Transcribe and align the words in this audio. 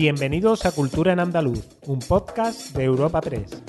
Bienvenidos 0.00 0.64
a 0.64 0.72
Cultura 0.72 1.12
en 1.12 1.20
Andaluz, 1.20 1.62
un 1.82 1.98
podcast 1.98 2.74
de 2.74 2.84
Europa 2.84 3.20
Press. 3.20 3.62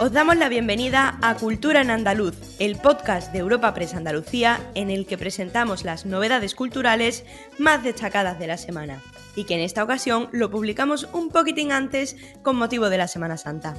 Os 0.00 0.12
damos 0.12 0.38
la 0.38 0.48
bienvenida 0.48 1.18
a 1.20 1.34
Cultura 1.34 1.82
en 1.82 1.90
Andaluz, 1.90 2.36
el 2.58 2.76
podcast 2.76 3.34
de 3.34 3.40
Europa 3.40 3.74
Press 3.74 3.92
Andalucía 3.92 4.58
en 4.74 4.88
el 4.88 5.04
que 5.04 5.18
presentamos 5.18 5.84
las 5.84 6.06
novedades 6.06 6.54
culturales 6.54 7.26
más 7.58 7.84
destacadas 7.84 8.38
de 8.38 8.46
la 8.46 8.56
semana 8.56 9.02
y 9.34 9.44
que 9.44 9.56
en 9.56 9.60
esta 9.60 9.84
ocasión 9.84 10.30
lo 10.32 10.50
publicamos 10.50 11.06
un 11.12 11.28
poquitín 11.28 11.70
antes 11.70 12.16
con 12.42 12.56
motivo 12.56 12.88
de 12.88 12.96
la 12.96 13.08
Semana 13.08 13.36
Santa. 13.36 13.74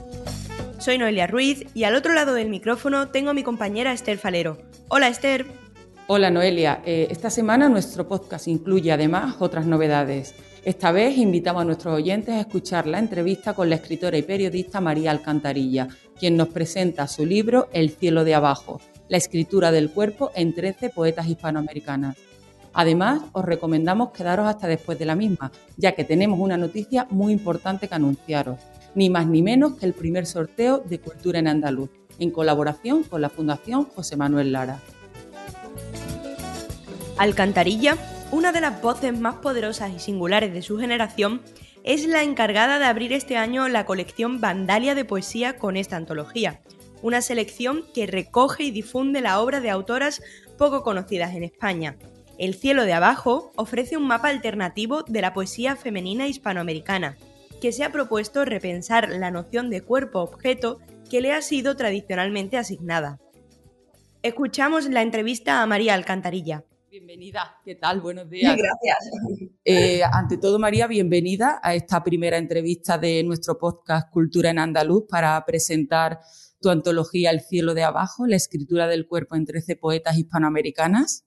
Soy 0.88 0.98
Noelia 0.98 1.28
Ruiz 1.28 1.66
y 1.74 1.84
al 1.84 1.96
otro 1.96 2.14
lado 2.14 2.34
del 2.34 2.48
micrófono 2.48 3.10
tengo 3.10 3.32
a 3.32 3.34
mi 3.34 3.44
compañera 3.44 3.92
Esther 3.92 4.18
Falero. 4.18 4.58
Hola 4.88 5.10
Esther. 5.10 5.46
Hola 6.08 6.32
Noelia, 6.32 6.82
eh, 6.86 7.10
esta 7.12 7.30
semana 7.30 7.68
nuestro 7.68 8.08
podcast 8.08 8.48
incluye 8.48 8.94
además 8.94 9.36
otras 9.40 9.66
novedades. 9.66 10.34
Esta 10.64 10.94
vez 10.94 11.18
invitamos 11.18 11.64
a 11.64 11.66
nuestros 11.66 11.94
oyentes 11.94 12.36
a 12.36 12.40
escuchar 12.40 12.88
la 12.88 13.00
entrevista 13.00 13.54
con 13.54 13.70
la 13.70 13.76
escritora 13.76 14.18
y 14.18 14.22
periodista 14.22 14.80
María 14.80 15.12
Alcantarilla, 15.12 15.90
quien 16.18 16.38
nos 16.38 16.48
presenta 16.48 17.06
su 17.10 17.26
libro 17.26 17.68
El 17.74 17.90
cielo 17.90 18.24
de 18.24 18.36
abajo, 18.36 18.80
la 19.10 19.18
escritura 19.18 19.74
del 19.74 19.90
cuerpo 19.90 20.32
en 20.36 20.56
13 20.56 20.92
poetas 20.92 21.28
hispanoamericanas. 21.28 22.16
Además, 22.72 23.24
os 23.34 23.44
recomendamos 23.44 24.12
quedaros 24.12 24.48
hasta 24.48 24.68
después 24.68 24.98
de 24.98 25.06
la 25.06 25.16
misma, 25.16 25.52
ya 25.76 25.92
que 25.92 26.06
tenemos 26.06 26.40
una 26.40 26.56
noticia 26.56 27.08
muy 27.10 27.34
importante 27.34 27.90
que 27.90 27.96
anunciaros, 27.96 28.58
ni 28.96 29.10
más 29.10 29.28
ni 29.28 29.42
menos 29.42 29.76
que 29.76 29.86
el 29.86 29.94
primer 29.94 30.26
sorteo 30.26 30.80
de 30.80 31.00
Cultura 31.00 31.40
en 31.40 31.48
Andaluz, 31.48 31.90
en 32.20 32.32
colaboración 32.32 33.04
con 33.04 33.22
la 33.22 33.30
Fundación 33.30 33.86
José 33.86 34.18
Manuel 34.18 34.52
Lara. 34.52 34.80
Alcantarilla, 37.18 37.98
una 38.32 38.52
de 38.52 38.62
las 38.62 38.82
voces 38.82 39.18
más 39.18 39.36
poderosas 39.36 39.92
y 39.96 40.00
singulares 40.00 40.54
de 40.54 40.62
su 40.62 40.78
generación, 40.78 41.42
es 41.84 42.06
la 42.06 42.24
encargada 42.24 42.80
de 42.80 42.86
abrir 42.86 43.14
este 43.14 43.38
año 43.38 43.68
la 43.70 43.86
colección 43.86 44.42
Vandalia 44.42 44.94
de 44.94 45.06
Poesía 45.06 45.58
con 45.58 45.78
esta 45.78 45.96
antología, 45.96 46.62
una 47.02 47.22
selección 47.22 47.86
que 47.94 48.08
recoge 48.08 48.64
y 48.64 48.72
difunde 48.72 49.22
la 49.22 49.40
obra 49.40 49.62
de 49.62 49.70
autoras 49.70 50.22
poco 50.58 50.84
conocidas 50.84 51.34
en 51.36 51.44
España. 51.44 51.96
El 52.38 52.56
cielo 52.56 52.84
de 52.84 52.94
abajo 52.94 53.52
ofrece 53.56 53.98
un 53.98 54.06
mapa 54.06 54.30
alternativo 54.30 55.04
de 55.04 55.22
la 55.22 55.34
poesía 55.34 55.76
femenina 55.76 56.28
hispanoamericana, 56.28 57.18
que 57.60 57.72
se 57.72 57.84
ha 57.84 57.92
propuesto 57.92 58.46
repensar 58.46 59.10
la 59.10 59.32
noción 59.32 59.70
de 59.70 59.82
cuerpo-objeto 59.82 60.80
que 61.10 61.22
le 61.22 61.34
ha 61.34 61.42
sido 61.42 61.76
tradicionalmente 61.76 62.58
asignada. 62.58 63.20
Escuchamos 64.22 64.90
la 64.90 65.02
entrevista 65.02 65.62
a 65.62 65.66
María 65.66 65.94
Alcantarilla. 65.94 66.66
Bienvenida, 66.90 67.60
¿qué 67.64 67.76
tal? 67.76 68.02
Buenos 68.02 68.30
días. 68.30 68.56
Gracias. 68.58 68.98
Eh, 69.64 70.02
ante 70.04 70.38
todo, 70.38 70.58
María, 70.58 70.88
bienvenida 70.88 71.60
a 71.62 71.76
esta 71.76 72.04
primera 72.04 72.38
entrevista 72.38 72.98
de 72.98 73.24
nuestro 73.24 73.58
podcast 73.58 74.10
Cultura 74.10 74.50
en 74.50 74.60
Andaluz 74.60 75.06
para 75.08 75.44
presentar 75.46 76.20
tu 76.62 76.70
antología 76.70 77.30
El 77.30 77.42
cielo 77.42 77.74
de 77.74 77.84
abajo, 77.84 78.26
la 78.26 78.38
escritura 78.38 78.88
del 78.88 79.08
cuerpo 79.08 79.36
en 79.36 79.46
13 79.46 79.76
poetas 79.76 80.18
hispanoamericanas. 80.18 81.26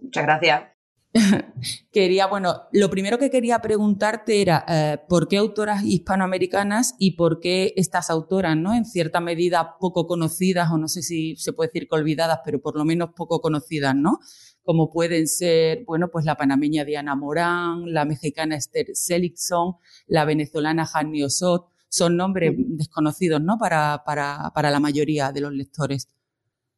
Muchas 0.00 0.24
gracias. 0.24 0.71
quería, 1.92 2.26
bueno, 2.26 2.62
lo 2.72 2.88
primero 2.88 3.18
que 3.18 3.30
quería 3.30 3.60
preguntarte 3.60 4.40
era 4.40 4.64
eh, 4.66 4.98
por 5.08 5.28
qué 5.28 5.36
autoras 5.36 5.84
hispanoamericanas 5.84 6.94
y 6.98 7.12
por 7.12 7.40
qué 7.40 7.74
estas 7.76 8.08
autoras, 8.08 8.56
¿no? 8.56 8.72
En 8.72 8.86
cierta 8.86 9.20
medida 9.20 9.76
poco 9.78 10.06
conocidas, 10.06 10.70
o 10.70 10.78
no 10.78 10.88
sé 10.88 11.02
si 11.02 11.36
se 11.36 11.52
puede 11.52 11.68
decir 11.68 11.88
que 11.88 11.96
olvidadas, 11.96 12.40
pero 12.44 12.60
por 12.60 12.76
lo 12.76 12.84
menos 12.84 13.10
poco 13.14 13.40
conocidas, 13.40 13.94
¿no? 13.94 14.20
Como 14.62 14.90
pueden 14.90 15.26
ser, 15.26 15.84
bueno, 15.86 16.08
pues 16.10 16.24
la 16.24 16.36
panameña 16.36 16.84
Diana 16.84 17.14
Morán, 17.14 17.92
la 17.92 18.04
mexicana 18.04 18.56
Esther 18.56 18.86
Seligson, 18.94 19.74
la 20.06 20.24
venezolana 20.24 20.88
Hanni 20.92 21.24
Osot, 21.24 21.68
son 21.88 22.16
nombres 22.16 22.54
desconocidos, 22.56 23.42
¿no? 23.42 23.58
Para, 23.58 24.02
para, 24.06 24.50
para 24.54 24.70
la 24.70 24.80
mayoría 24.80 25.30
de 25.30 25.42
los 25.42 25.52
lectores. 25.52 26.08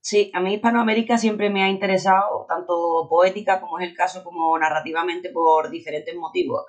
Sí, 0.05 0.31
a 0.35 0.41
mí 0.41 0.53
Hispanoamérica 0.53 1.17
siempre 1.17 1.49
me 1.49 1.63
ha 1.63 1.71
interesado, 1.71 2.45
tanto 2.47 3.07
poética 3.09 3.59
como 3.59 3.79
es 3.79 3.89
el 3.89 3.97
caso, 3.97 4.23
como 4.23 4.59
narrativamente 4.59 5.31
por 5.31 5.71
diferentes 5.71 6.15
motivos. 6.15 6.67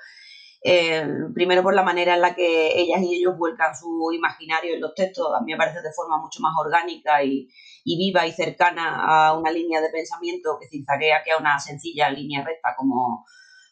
Eh, 0.63 1.05
primero 1.33 1.61
por 1.61 1.73
la 1.75 1.83
manera 1.83 2.15
en 2.15 2.21
la 2.21 2.33
que 2.33 2.79
ellas 2.79 3.01
y 3.01 3.13
ellos 3.15 3.37
vuelcan 3.37 3.75
su 3.75 4.09
imaginario 4.13 4.75
en 4.75 4.79
los 4.79 4.95
textos, 4.95 5.27
a 5.35 5.41
mí 5.43 5.51
me 5.51 5.57
parece 5.57 5.81
de 5.81 5.91
forma 5.91 6.17
mucho 6.17 6.39
más 6.41 6.53
orgánica 6.57 7.21
y, 7.25 7.49
viva 7.83 8.25
y 8.25 8.31
cercana 8.31 9.03
a 9.03 9.37
una 9.37 9.51
línea 9.51 9.81
de 9.81 9.89
pensamiento 9.89 10.57
que 10.57 10.69
zigzaguea 10.69 11.21
que 11.25 11.31
a 11.33 11.37
una 11.37 11.59
sencilla 11.59 12.09
línea 12.09 12.41
recta 12.41 12.73
como, 12.77 13.25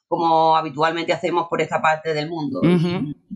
como 0.09 0.57
habitualmente 0.57 1.13
hacemos 1.13 1.47
por 1.47 1.61
esta 1.61 1.81
parte 1.81 2.13
del 2.13 2.29
mundo. 2.29 2.59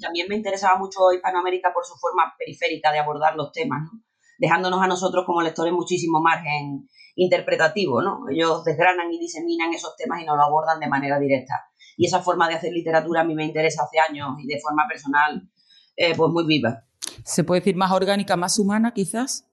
También 0.02 0.28
me 0.28 0.36
interesaba 0.36 0.78
mucho 0.78 1.14
Hispanoamérica 1.14 1.72
por 1.74 1.86
su 1.86 1.96
forma 1.96 2.36
periférica 2.38 2.92
de 2.92 3.00
abordar 3.00 3.38
los 3.38 3.54
temas. 3.54 3.84
¿no? 3.84 4.07
Dejándonos 4.40 4.82
a 4.82 4.88
nosotros 4.88 5.26
como 5.26 5.42
lectores 5.42 5.74
muchísimo 5.74 6.22
margen 6.22 6.88
interpretativo, 7.16 8.02
¿no? 8.02 8.30
Ellos 8.32 8.64
desgranan 8.64 9.12
y 9.12 9.20
diseminan 9.20 9.74
esos 9.74 9.96
temas 9.96 10.22
y 10.22 10.26
nos 10.26 10.38
lo 10.38 10.44
abordan 10.44 10.80
de 10.80 10.88
manera 10.88 11.20
directa. 11.20 11.54
Y 11.98 12.06
esa 12.06 12.22
forma 12.22 12.48
de 12.48 12.56
hacer 12.56 12.72
literatura 12.72 13.22
a 13.22 13.24
mí 13.24 13.34
me 13.34 13.46
interesa 13.46 13.84
hace 13.84 14.00
años 14.00 14.36
y 14.40 14.48
de 14.48 14.60
forma 14.62 14.84
personal, 14.88 15.50
eh, 15.96 16.14
pues 16.16 16.32
muy 16.32 16.46
viva. 16.46 16.84
¿Se 17.24 17.44
puede 17.44 17.62
decir 17.62 17.76
más 17.76 17.92
orgánica, 17.92 18.36
más 18.36 18.60
humana 18.60 18.94
quizás? 18.94 19.48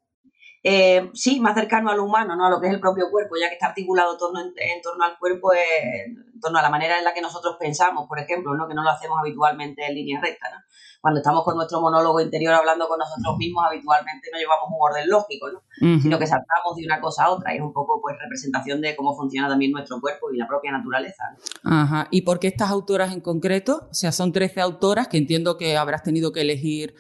Eh, 0.67 1.11
sí, 1.13 1.41
más 1.41 1.55
cercano 1.55 1.91
al 1.91 2.01
humano, 2.01 2.35
¿no? 2.37 2.47
a 2.47 2.51
lo 2.51 2.59
que 2.59 2.69
es 2.69 2.73
el 2.73 2.81
propio 2.81 3.11
cuerpo, 3.11 3.35
ya 3.39 3.49
que 3.49 3.55
está 3.57 3.67
articulado 3.67 4.17
todo 4.17 4.33
en, 4.41 4.81
torno 4.81 5.05
al 5.05 5.19
cuerpo, 5.19 5.53
en 5.53 6.41
torno 6.41 6.59
a 6.59 6.63
la 6.63 6.71
manera 6.71 6.97
en 6.97 7.05
la 7.05 7.13
que 7.13 7.21
nosotros 7.21 7.57
pensamos, 7.61 8.09
por 8.09 8.19
ejemplo, 8.19 8.55
¿no? 8.55 8.67
que 8.67 8.73
no 8.73 8.83
lo 8.83 8.89
hacemos 8.89 9.19
habitualmente 9.21 9.85
en 9.87 9.95
línea 9.95 10.23
recta. 10.23 10.49
¿no? 10.51 10.65
Cuando 11.03 11.21
estamos 11.21 11.45
con 11.45 11.57
nuestro 11.57 11.83
monólogo 11.83 12.19
interior 12.19 12.55
hablando 12.55 12.89
con 12.89 12.99
nosotros 12.99 13.37
mismos, 13.37 13.63
habitualmente 13.69 14.31
no 14.33 14.39
llevamos 14.39 14.71
un 14.71 14.79
orden 14.81 15.07
lógico, 15.07 15.49
¿no? 15.51 15.61
sino 16.01 16.19
que 16.19 16.27
saltamos 16.27 16.77
de 16.77 16.87
una 16.87 16.99
cosa 16.99 17.25
a 17.25 17.31
otra 17.33 17.53
y 17.53 17.59
es 17.59 17.63
un 17.63 17.75
poco 17.75 18.01
pues, 18.01 18.17
representación 18.19 18.81
de 18.81 18.97
cómo 18.97 19.15
funciona 19.15 19.51
también 19.51 19.71
nuestro 19.71 20.01
cuerpo 20.01 20.33
y 20.33 20.39
la 20.39 20.49
propia 20.49 20.73
naturaleza. 20.73 21.25
Ajá. 21.63 22.09
¿Y 22.11 22.23
por 22.23 22.41
qué 22.41 22.47
estas 22.47 22.71
autoras 22.71 23.13
en 23.13 23.21
concreto? 23.21 23.89
O 23.91 23.95
sea, 23.95 24.13
son 24.13 24.33
13 24.33 24.63
autoras 24.63 25.09
que 25.09 25.19
entiendo 25.19 25.59
que 25.59 25.77
habrás 25.77 26.03
tenido 26.03 26.33
que 26.33 26.41
elegir 26.41 26.95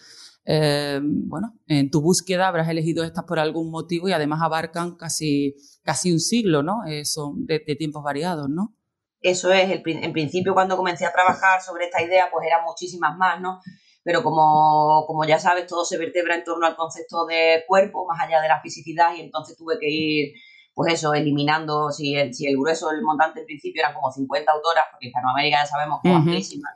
eh, 0.47 1.01
bueno, 1.03 1.55
en 1.67 1.91
tu 1.91 2.01
búsqueda 2.01 2.49
habrás 2.49 2.69
elegido 2.69 3.03
estas 3.05 3.25
por 3.25 3.39
algún 3.39 3.71
motivo 3.71 4.09
y 4.09 4.13
además 4.13 4.41
abarcan 4.43 4.97
casi, 4.97 5.57
casi 5.83 6.13
un 6.13 6.21
siglo, 6.21 6.63
¿no? 6.63 6.85
Eh, 6.87 7.05
son 7.05 7.47
de, 7.47 7.61
tiempos 7.61 8.03
variados, 8.03 8.49
¿no? 8.49 8.75
Eso 9.21 9.53
es, 9.53 9.71
en 9.71 10.13
principio 10.13 10.53
cuando 10.53 10.77
comencé 10.77 11.07
a 11.07 11.13
trabajar 11.13 11.63
sobre 11.63 11.87
esta 11.87 12.03
idea, 12.03 12.29
pues 12.31 12.47
eran 12.47 12.63
muchísimas 12.65 13.17
más, 13.17 13.41
¿no? 13.41 13.61
Pero 14.03 14.23
como, 14.23 15.05
como 15.07 15.25
ya 15.25 15.39
sabes, 15.39 15.67
todo 15.67 15.87
se 15.87 15.97
vertebra 15.97 16.35
en 16.35 16.45
torno 16.45 16.67
al 16.67 16.77
concepto 16.77 17.25
de 17.25 17.65
cuerpo, 17.67 18.07
más 18.07 18.21
allá 18.21 18.43
de 18.43 18.49
la 18.49 18.61
fisicidad, 18.61 19.17
y 19.17 19.23
entonces 19.23 19.57
tuve 19.57 19.79
que 19.81 19.89
ir 19.91 20.35
pues 20.75 20.95
eso, 20.95 21.15
eliminando, 21.15 21.91
si 21.91 22.17
el, 22.17 22.35
si 22.35 22.49
el 22.49 22.57
grueso 22.57 22.89
del 22.89 23.03
montante 23.03 23.41
en 23.41 23.47
principio 23.47 23.81
eran 23.83 23.95
como 23.95 24.11
50 24.11 24.51
autoras, 24.51 24.85
porque 24.91 25.07
Hispanoamérica 25.07 25.63
ya 25.63 25.67
sabemos 25.67 26.01
que 26.03 26.11
es 26.11 26.17
amplísima, 26.17 26.69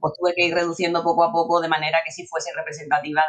pues 0.00 0.14
tuve 0.16 0.34
que 0.36 0.46
ir 0.46 0.54
reduciendo 0.54 1.02
poco 1.02 1.24
a 1.24 1.32
poco 1.32 1.60
de 1.60 1.68
manera 1.68 1.98
que 2.04 2.12
sí 2.12 2.26
fuese 2.28 2.50
representativa 2.54 3.22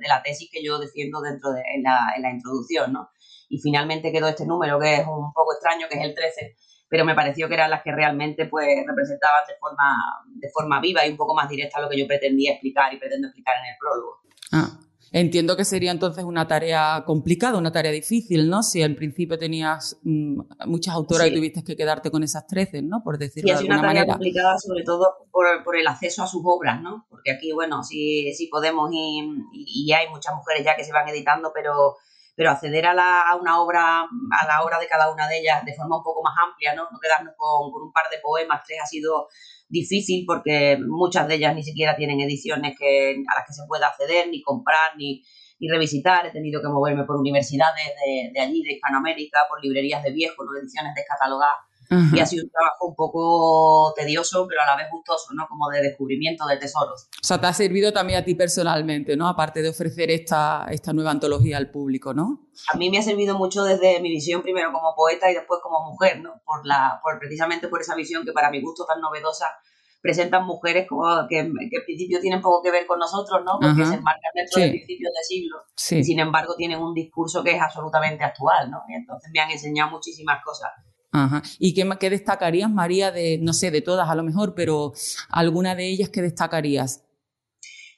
de, 0.00 0.08
la 0.08 0.22
tesis 0.22 0.48
que 0.52 0.62
yo 0.62 0.78
defiendo 0.78 1.20
dentro 1.20 1.50
de 1.50 1.62
en 1.74 1.82
la, 1.82 2.12
en 2.14 2.22
la 2.22 2.30
introducción, 2.30 2.92
¿no? 2.92 3.10
Y 3.48 3.58
finalmente 3.58 4.12
quedó 4.12 4.28
este 4.28 4.46
número 4.46 4.78
que 4.78 4.96
es 4.96 5.06
un 5.06 5.32
poco 5.32 5.54
extraño, 5.54 5.88
que 5.88 5.98
es 5.98 6.04
el 6.04 6.14
13, 6.14 6.56
pero 6.88 7.04
me 7.04 7.16
pareció 7.16 7.48
que 7.48 7.54
eran 7.54 7.70
las 7.70 7.82
que 7.82 7.90
realmente 7.90 8.46
pues 8.46 8.68
representaban 8.86 9.42
de 9.48 9.54
forma, 9.58 10.24
de 10.26 10.50
forma 10.50 10.80
viva 10.80 11.04
y 11.04 11.10
un 11.10 11.16
poco 11.16 11.34
más 11.34 11.48
directa 11.48 11.80
lo 11.80 11.88
que 11.88 11.98
yo 11.98 12.06
pretendía 12.06 12.52
explicar 12.52 12.94
y 12.94 12.98
pretendo 12.98 13.26
explicar 13.26 13.56
en 13.58 13.72
el 13.72 13.76
prólogo. 13.80 14.20
Ah. 14.52 14.83
Entiendo 15.16 15.56
que 15.56 15.64
sería 15.64 15.92
entonces 15.92 16.24
una 16.24 16.48
tarea 16.48 17.04
complicada, 17.06 17.56
una 17.56 17.70
tarea 17.70 17.92
difícil, 17.92 18.50
¿no? 18.50 18.64
Si 18.64 18.82
al 18.82 18.96
principio 18.96 19.38
tenías 19.38 19.96
mm, 20.02 20.40
muchas 20.66 20.92
autoras 20.92 21.28
y 21.28 21.34
tuviste 21.36 21.62
que 21.62 21.76
quedarte 21.76 22.10
con 22.10 22.24
esas 22.24 22.48
13, 22.48 22.82
¿no? 22.82 23.00
Por 23.04 23.16
decirlo 23.16 23.52
de 23.52 23.58
alguna 23.58 23.76
manera. 23.76 23.90
una 23.90 24.00
tarea 24.00 24.14
complicada 24.14 24.58
sobre 24.58 24.82
todo 24.82 25.14
por, 25.30 25.76
el 25.76 25.86
acceso 25.86 26.24
a 26.24 26.26
sus 26.26 26.42
obras, 26.44 26.82
¿no? 26.82 27.06
Porque 27.08 27.30
aquí, 27.30 27.52
bueno, 27.52 27.84
sí, 27.84 28.34
sí 28.34 28.48
podemos 28.48 28.90
y, 28.92 29.22
y, 29.52 29.92
hay 29.92 30.08
muchas 30.08 30.34
mujeres 30.34 30.64
ya 30.64 30.74
que 30.74 30.82
se 30.82 30.90
van 30.90 31.08
editando, 31.08 31.52
pero, 31.54 31.94
pero 32.34 32.50
acceder 32.50 32.84
a, 32.86 32.94
la, 32.94 33.20
a, 33.20 33.36
una 33.36 33.60
obra, 33.60 34.00
a 34.00 34.46
la 34.48 34.64
obra 34.64 34.80
de 34.80 34.88
cada 34.88 35.12
una 35.12 35.28
de 35.28 35.38
ellas 35.38 35.64
de 35.64 35.74
forma 35.74 35.98
un 35.98 36.02
poco 36.02 36.24
más 36.24 36.34
amplia, 36.44 36.74
¿no? 36.74 36.88
No 36.90 36.98
quedarnos 36.98 37.34
con, 37.36 37.70
con 37.70 37.82
un 37.82 37.92
par 37.92 38.10
de 38.10 38.18
poemas, 38.20 38.62
tres 38.66 38.80
ha 38.82 38.86
sido 38.86 39.28
difícil 39.68 40.24
porque 40.26 40.78
muchas 40.86 41.28
de 41.28 41.36
ellas 41.36 41.54
ni 41.54 41.62
siquiera 41.62 41.96
tienen 41.96 42.20
ediciones 42.20 42.76
que, 42.78 43.10
a 43.10 43.34
las 43.34 43.46
que 43.46 43.52
se 43.52 43.66
pueda 43.66 43.88
acceder, 43.88 44.28
ni 44.28 44.42
comprar, 44.42 44.96
ni, 44.96 45.22
ni 45.60 45.68
revisitar. 45.68 46.26
He 46.26 46.30
tenido 46.30 46.60
que 46.60 46.68
moverme 46.68 47.04
por 47.04 47.16
universidades 47.16 47.84
de, 48.32 48.40
allí, 48.40 48.62
de 48.62 48.74
Hispanoamérica, 48.74 49.40
por 49.48 49.62
librerías 49.62 50.02
de 50.02 50.12
viejo, 50.12 50.44
no 50.44 50.58
ediciones 50.58 50.94
descatalogadas 50.94 51.73
Y 51.90 52.18
ha 52.18 52.26
sido 52.26 52.44
un 52.44 52.50
trabajo 52.50 52.86
un 52.86 52.94
poco 52.94 53.92
tedioso, 53.96 54.46
pero 54.48 54.62
a 54.62 54.66
la 54.66 54.76
vez 54.76 54.86
gustoso, 54.90 55.32
¿no? 55.34 55.46
Como 55.48 55.68
de 55.68 55.82
descubrimiento 55.82 56.46
de 56.46 56.56
tesoros. 56.56 57.08
O 57.22 57.26
sea, 57.26 57.40
te 57.40 57.46
ha 57.46 57.52
servido 57.52 57.92
también 57.92 58.20
a 58.20 58.24
ti 58.24 58.34
personalmente, 58.34 59.16
¿no? 59.16 59.28
Aparte 59.28 59.62
de 59.62 59.68
ofrecer 59.68 60.10
esta, 60.10 60.66
esta 60.70 60.92
nueva 60.92 61.10
antología 61.10 61.56
al 61.56 61.70
público, 61.70 62.14
¿no? 62.14 62.48
A 62.72 62.76
mí 62.76 62.90
me 62.90 62.98
ha 62.98 63.02
servido 63.02 63.36
mucho 63.36 63.64
desde 63.64 64.00
mi 64.00 64.10
visión, 64.10 64.42
primero 64.42 64.72
como 64.72 64.94
poeta 64.94 65.30
y 65.30 65.34
después 65.34 65.60
como 65.62 65.90
mujer, 65.90 66.20
¿no? 66.20 66.40
Por 66.44 66.66
la, 66.66 67.00
por, 67.02 67.18
precisamente 67.18 67.68
por 67.68 67.80
esa 67.80 67.94
visión 67.94 68.24
que 68.24 68.32
para 68.32 68.50
mi 68.50 68.60
gusto 68.60 68.84
tan 68.86 69.00
novedosa 69.00 69.46
presentan 70.04 70.44
mujeres 70.44 70.86
como 70.86 71.06
que, 71.26 71.38
en 71.38 71.54
principio 71.86 72.20
tienen 72.20 72.42
poco 72.42 72.62
que 72.62 72.70
ver 72.70 72.84
con 72.84 72.98
nosotros, 72.98 73.40
¿no? 73.42 73.58
Porque 73.58 73.86
se 73.86 73.94
enmarcan 73.94 74.32
dentro 74.34 74.60
de 74.60 74.68
principios 74.68 75.10
de 75.14 75.24
siglo. 75.24 75.56
Y 75.98 76.04
sin 76.04 76.18
embargo 76.18 76.54
tienen 76.56 76.78
un 76.78 76.92
discurso 76.92 77.42
que 77.42 77.52
es 77.52 77.62
absolutamente 77.62 78.22
actual, 78.22 78.70
¿no? 78.70 78.82
Y 78.86 78.96
entonces 78.96 79.30
me 79.32 79.40
han 79.40 79.50
enseñado 79.50 79.92
muchísimas 79.92 80.44
cosas. 80.44 80.72
Ajá. 81.14 81.42
¿Y 81.60 81.74
qué, 81.74 81.88
qué 82.00 82.10
destacarías, 82.10 82.68
María, 82.68 83.12
de, 83.12 83.38
no 83.40 83.52
sé, 83.52 83.70
de 83.70 83.82
todas 83.82 84.10
a 84.10 84.16
lo 84.16 84.24
mejor, 84.24 84.54
pero 84.56 84.92
alguna 85.30 85.76
de 85.76 85.88
ellas 85.88 86.08
que 86.08 86.22
destacarías? 86.22 87.04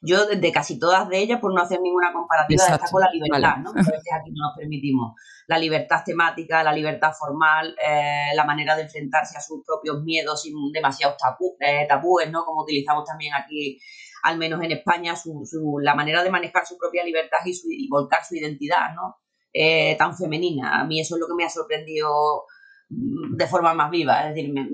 Yo 0.03 0.27
de 0.27 0.53
casi 0.53 0.79
todas 0.79 1.09
de 1.09 1.19
ellas, 1.19 1.41
por 1.41 1.55
no 1.55 1.63
hacer 1.63 1.81
ninguna 1.81 2.13
comparativa, 2.13 2.63
destaco 2.63 3.01
la 3.01 3.11
libertad, 3.11 3.57
¿no? 3.63 3.71
a 3.71 3.73
veces 3.73 4.13
aquí 4.21 4.31
no 4.33 4.49
nos 4.49 4.57
permitimos. 4.57 5.15
La 5.47 5.57
libertad 5.59 6.03
temática, 6.05 6.63
la 6.63 6.75
libertad 6.75 7.13
formal, 7.19 7.75
eh, 7.83 8.35
la 8.35 8.45
manera 8.45 8.77
de 8.77 8.83
enfrentarse 8.83 9.39
a 9.39 9.41
sus 9.41 9.65
propios 9.65 10.03
miedos 10.03 10.43
sin 10.43 10.55
demasiados 10.71 11.17
eh, 11.61 11.87
tabúes, 11.89 12.31
¿no? 12.31 12.45
Como 12.45 12.65
utilizamos 12.65 13.07
también 13.07 13.33
aquí, 13.33 13.81
al 14.25 14.37
menos 14.37 14.63
en 14.63 14.73
España, 14.73 15.17
su, 15.17 15.79
la 15.81 15.95
manera 15.95 16.23
de 16.23 16.31
manejar 16.31 16.67
su 16.67 16.77
propia 16.77 17.03
libertad 17.03 17.39
y, 17.47 17.55
su, 17.55 17.69
volcar 17.89 18.23
su 18.27 18.37
identidad, 18.37 18.95
¿no? 18.95 19.17
Eh, 19.55 19.97
tan 19.97 20.15
femenina. 20.15 20.83
A 20.83 20.85
mí 20.85 21.01
eso 21.01 21.15
es 21.15 21.21
lo 21.21 21.27
que 21.27 21.35
me 21.35 21.45
ha 21.45 21.49
sorprendido 21.49 22.45
de 22.89 23.47
forma 23.47 23.75
más 23.75 23.91
viva. 23.91 24.29
Es 24.29 24.35
decir, 24.35 24.53
me, 24.53 24.67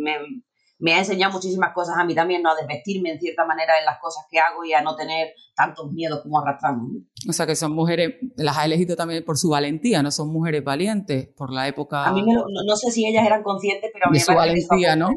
me 0.83 0.95
ha 0.95 0.99
enseñado 0.99 1.33
muchísimas 1.33 1.73
cosas 1.73 1.95
a 1.97 2.05
mí 2.05 2.13
también, 2.13 2.43
¿no? 2.43 2.51
A 2.51 2.57
desvestirme 2.57 3.13
en 3.13 3.21
cierta 3.21 3.47
manera 3.47 3.79
en 3.79 3.85
las 3.85 4.01
cosas 4.01 4.25
que 4.29 4.41
hago 4.41 4.65
y 4.65 4.73
a 4.73 4.83
no 4.83 4.97
tener 4.97 5.29
tantos 5.55 5.93
miedos 5.93 6.23
como 6.25 6.41
arrastramos. 6.41 6.91
O 7.29 7.33
sea, 7.33 7.47
que 7.47 7.55
son 7.55 7.71
mujeres, 7.71 8.17
las 8.35 8.59
ha 8.59 8.65
elegido 8.65 8.97
también 8.97 9.25
por 9.25 9.39
su 9.39 9.51
valentía, 9.51 10.03
no 10.03 10.11
son 10.11 10.33
mujeres 10.33 10.65
valientes 10.65 11.29
por 11.37 11.53
la 11.53 11.69
época. 11.69 12.05
A 12.05 12.13
mí 12.13 12.25
no, 12.27 12.77
sé 12.77 12.91
si 12.91 13.07
ellas 13.07 13.25
eran 13.25 13.45
conscientes, 13.45 13.91
pero 13.93 14.07
a 14.07 14.11
mí 14.11 14.19
de 14.19 14.25
su 14.25 14.35
valentía, 14.35 14.97
¿no? 14.97 15.11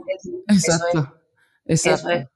Exacto. 0.48 1.16
Exacto. 1.66 2.30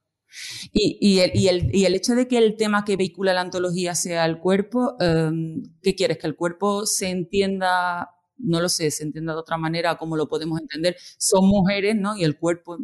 Y, 0.74 0.98
y, 1.00 1.20
el, 1.20 1.32
y, 1.36 1.48
el, 1.50 1.76
y, 1.76 1.86
el, 1.86 1.94
hecho 1.94 2.16
de 2.16 2.28
que 2.28 2.40
el 2.40 2.56
tema 2.56 2.84
que 2.84 2.96
vehicula 2.96 3.34
la 3.34 3.42
antología 3.42 3.94
sea 3.94 4.26
el 4.26 4.40
cuerpo, 4.40 4.96
em, 5.00 5.62
¿qué 5.84 5.94
quieres? 5.94 6.18
¿Que 6.18 6.28
el 6.28 6.36
cuerpo 6.36 6.88
se 6.88 7.10
entienda, 7.10 8.10
no 8.40 8.62
lo 8.62 8.70
sé, 8.70 8.90
se 8.92 9.04
entienda 9.04 9.34
de 9.34 9.40
otra 9.40 9.58
manera, 9.58 9.98
como 9.98 10.16
lo 10.18 10.28
podemos 10.28 10.60
entender? 10.60 10.96
Son 11.18 11.48
mujeres, 11.48 11.96
¿no? 11.96 12.16
Y 12.16 12.24
el 12.24 12.38
cuerpo 12.38 12.78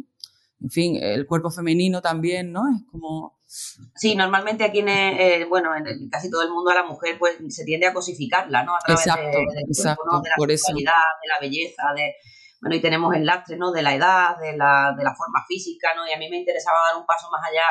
en 0.62 0.70
fin, 0.70 0.96
el 1.00 1.26
cuerpo 1.26 1.50
femenino 1.50 2.00
también, 2.00 2.52
¿no? 2.52 2.62
Es 2.68 2.82
como... 2.90 3.38
Sí, 3.94 4.14
normalmente 4.16 4.64
aquí 4.64 4.80
en, 4.80 4.88
eh, 4.88 5.44
bueno, 5.48 5.70
en 5.76 6.08
casi 6.10 6.30
todo 6.30 6.42
el 6.42 6.50
mundo 6.50 6.70
a 6.70 6.74
la 6.74 6.82
mujer 6.82 7.16
pues 7.18 7.36
se 7.48 7.64
tiende 7.64 7.86
a 7.86 7.92
cosificarla, 7.92 8.64
¿no? 8.64 8.74
A 8.74 8.78
través 8.80 9.04
de, 9.04 9.10
exacto, 9.68 10.20
de 10.20 10.30
la 10.30 10.56
sexualidad, 10.56 10.92
de 11.22 11.28
la 11.28 11.40
belleza, 11.40 11.82
de... 11.94 12.14
Bueno, 12.60 12.74
y 12.74 12.80
tenemos 12.80 13.14
el 13.14 13.24
lastre, 13.24 13.56
¿no? 13.56 13.70
De 13.70 13.82
la 13.82 13.94
edad, 13.94 14.38
de 14.38 14.56
la, 14.56 14.94
de 14.96 15.04
la 15.04 15.14
forma 15.14 15.44
física, 15.46 15.90
¿no? 15.94 16.06
Y 16.08 16.12
a 16.12 16.18
mí 16.18 16.28
me 16.30 16.38
interesaba 16.38 16.78
dar 16.88 16.96
un 16.98 17.06
paso 17.06 17.28
más 17.30 17.42
allá 17.48 17.62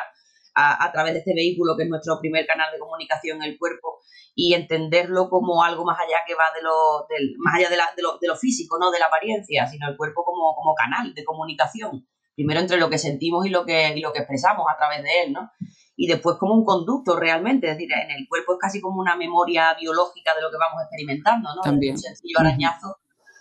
a, 0.56 0.92
través 0.92 1.14
de 1.14 1.20
este 1.20 1.34
vehículo 1.34 1.76
que 1.76 1.84
es 1.84 1.90
nuestro 1.90 2.20
primer 2.20 2.46
canal 2.46 2.72
de 2.72 2.80
comunicación, 2.80 3.44
el 3.44 3.58
cuerpo, 3.58 4.00
y 4.34 4.54
entenderlo 4.54 5.30
como 5.30 5.64
algo 5.64 5.84
más 5.86 5.98
allá 6.00 6.20
que 6.26 6.34
va 6.34 6.46
de 6.56 6.62
lo, 6.62 7.06
del, 7.10 7.36
más 7.38 7.56
allá 7.56 7.70
de, 7.70 7.78
la, 7.78 7.86
de, 7.96 8.02
lo, 8.02 8.18
de 8.20 8.28
lo 8.28 8.36
físico, 8.36 8.78
¿no? 8.80 8.92
De 8.92 9.00
la 9.00 9.08
apariencia, 9.08 9.68
sino 9.68 9.90
el 9.90 9.98
cuerpo 9.98 10.24
como, 10.24 10.56
como 10.56 10.74
canal 10.74 11.14
de 11.14 11.24
comunicación 11.24 12.08
primero 12.36 12.60
entre 12.60 12.78
lo 12.78 12.90
que 12.90 12.98
sentimos 12.98 13.46
y 13.46 13.50
lo 13.50 13.66
que, 13.66 13.96
lo 13.98 14.12
que 14.12 14.20
expresamos 14.20 14.66
a 14.72 14.78
través 14.78 15.02
de 15.02 15.10
él, 15.24 15.34
¿no? 15.34 15.52
Y 15.96 16.08
después 16.08 16.36
como 16.38 16.54
un 16.54 16.66
conducto 16.66 17.18
realmente, 17.18 17.68
es 17.68 17.78
decir, 17.78 17.90
en 17.94 18.12
el 18.12 18.28
cuerpo 18.28 18.54
es 18.54 18.60
casi 18.60 18.82
como 18.82 19.00
una 19.00 19.16
memoria 19.16 19.74
biológica 19.80 20.36
de 20.36 20.42
lo 20.42 20.52
que 20.52 20.58
vamos 20.58 20.84
experimentando, 20.84 21.50
¿no? 21.56 21.62
También. 21.62 21.94
un 21.94 22.00
sencillo 22.00 22.40
arañazo 22.40 22.98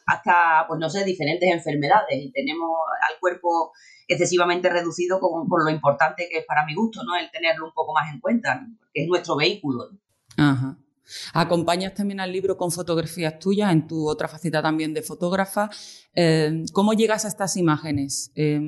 hasta, 0.07 0.65
pues 0.69 0.79
no 0.79 0.89
sé, 0.89 1.05
diferentes 1.05 1.51
enfermedades 1.51 2.23
y 2.23 2.31
tenemos 2.31 2.71
al 3.11 3.19
cuerpo 3.19 3.73
excesivamente 4.09 4.69
reducido 4.69 5.21
con, 5.21 5.47
lo 5.49 5.71
importante 5.71 6.29
que 6.31 6.39
es 6.39 6.45
para 6.47 6.65
mi 6.65 6.75
gusto, 6.75 7.03
¿no? 7.05 7.17
El 7.17 7.31
tenerlo 7.31 7.67
un 7.67 7.73
poco 7.73 7.93
más 7.93 8.13
en 8.13 8.21
cuenta, 8.21 8.67
porque 8.79 9.03
es 9.03 9.09
nuestro 9.09 9.37
vehículo. 9.37 9.91
Ajá. 10.37 10.79
Acompañas 11.35 11.95
también 11.95 12.21
al 12.21 12.33
libro 12.33 12.57
con 12.57 12.71
fotografías 12.71 13.39
tuyas, 13.39 13.71
en 13.73 13.87
tu 13.87 14.09
otra 14.09 14.27
faceta 14.27 14.63
también 14.63 14.95
de 14.95 15.03
fotógrafa. 15.03 15.69
Eh, 16.15 16.65
¿Cómo 16.73 16.95
llegas 16.95 17.25
a 17.25 17.29
estas 17.29 17.57
imágenes? 17.57 18.33
Eh, 18.35 18.61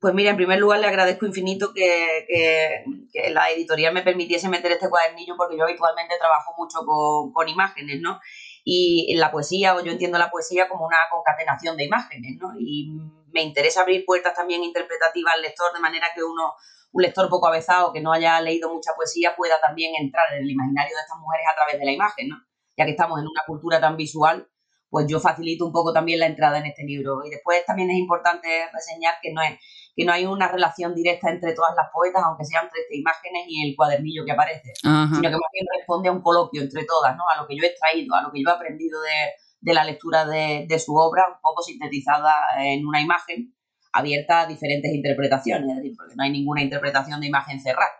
pues 0.00 0.14
mira, 0.14 0.30
en 0.30 0.36
primer 0.36 0.60
lugar 0.60 0.80
le 0.80 0.86
agradezco 0.86 1.26
infinito 1.26 1.72
que, 1.74 2.84
la 3.30 3.50
editorial 3.50 3.92
me 3.92 4.02
permitiese 4.02 4.48
meter 4.48 4.72
este 4.72 4.88
cuadernillo 4.88 5.34
porque 5.36 5.56
yo 5.56 5.64
habitualmente 5.64 6.14
trabajo 6.18 6.54
mucho 6.56 6.84
con, 7.32 7.48
imágenes, 7.48 8.00
¿no? 8.00 8.20
Y 8.64 9.12
en 9.12 9.18
la 9.18 9.32
poesía, 9.32 9.74
o 9.74 9.84
yo 9.84 9.90
entiendo 9.90 10.18
la 10.18 10.30
poesía 10.30 10.68
como 10.68 10.86
una 10.86 10.98
concatenación 11.10 11.76
de 11.76 11.84
imágenes, 11.84 12.36
¿no? 12.38 12.52
Y 12.58 12.92
me 13.32 13.42
interesa 13.42 13.82
abrir 13.82 14.04
puertas 14.04 14.34
también 14.34 14.62
interpretativas 14.64 15.34
al 15.34 15.42
lector 15.42 15.72
de 15.72 15.80
manera 15.80 16.08
que 16.14 16.22
uno 16.22 16.54
un 16.92 17.02
lector 17.02 17.28
poco 17.28 17.46
avezado 17.48 17.92
que 17.92 18.00
no 18.00 18.12
haya 18.12 18.40
leído 18.40 18.72
mucha 18.72 18.92
poesía 18.94 19.34
pueda 19.36 19.60
también 19.60 19.92
entrar 20.00 20.24
en 20.32 20.42
el 20.42 20.50
imaginario 20.50 20.96
de 20.96 21.02
estas 21.02 21.18
mujeres 21.18 21.46
a 21.50 21.54
través 21.54 21.78
de 21.78 21.84
la 21.84 21.92
imagen, 21.92 22.28
¿no? 22.28 22.36
Ya 22.76 22.84
que 22.84 22.92
estamos 22.92 23.18
en 23.18 23.26
una 23.26 23.42
cultura 23.46 23.80
tan 23.80 23.96
visual, 23.96 24.48
pues 24.88 25.06
yo 25.06 25.20
facilito 25.20 25.66
un 25.66 25.72
poco 25.72 25.92
también 25.92 26.20
la 26.20 26.26
entrada 26.26 26.58
en 26.58 26.66
este 26.66 26.84
libro. 26.84 27.20
Y 27.26 27.30
después 27.30 27.64
también 27.66 27.90
es 27.90 27.98
importante 27.98 28.48
reseñar 28.72 29.16
que 29.20 29.32
no 29.32 29.42
es 29.42 29.58
que 29.94 30.04
no 30.04 30.12
hay 30.12 30.24
una 30.26 30.46
relación 30.46 30.94
directa 30.94 31.28
entre 31.28 31.54
todas 31.54 31.74
las 31.76 31.88
poetas, 31.92 32.22
aunque 32.24 32.44
sean 32.44 32.70
13 32.70 32.86
imágenes 32.92 33.46
y 33.48 33.68
el 33.68 33.74
cuadernillo 33.74 34.24
que 34.24 34.30
aparece, 34.30 34.72
sino 34.80 35.10
que 35.10 35.42
más 35.42 35.52
bien 35.52 35.66
responde 35.76 36.08
a 36.08 36.12
un 36.12 36.22
coloquio 36.22 36.62
entre 36.62 36.84
todas, 36.84 37.16
¿no? 37.16 37.24
A 37.28 37.42
lo 37.42 37.48
que 37.48 37.56
yo 37.56 37.64
he 37.64 37.66
extraído, 37.66 38.14
a 38.14 38.22
lo 38.22 38.30
que 38.30 38.40
yo 38.40 38.48
he 38.48 38.52
aprendido 38.52 39.00
de, 39.00 39.32
la 39.60 39.84
lectura 39.84 40.26
de, 40.26 40.66
de 40.68 40.78
su 40.78 40.94
obra, 40.94 41.24
un 41.28 41.40
poco 41.42 41.62
sintetizada 41.62 42.32
en 42.58 42.86
una 42.86 43.00
imagen 43.00 43.54
abierta 43.92 44.42
a 44.42 44.46
diferentes 44.46 44.92
interpretaciones, 44.92 45.70
es 45.70 45.76
decir, 45.76 45.94
porque 45.96 46.14
no 46.16 46.22
hay 46.22 46.30
ninguna 46.30 46.62
interpretación 46.62 47.20
de 47.20 47.26
imagen 47.26 47.60
cerrada. 47.60 47.90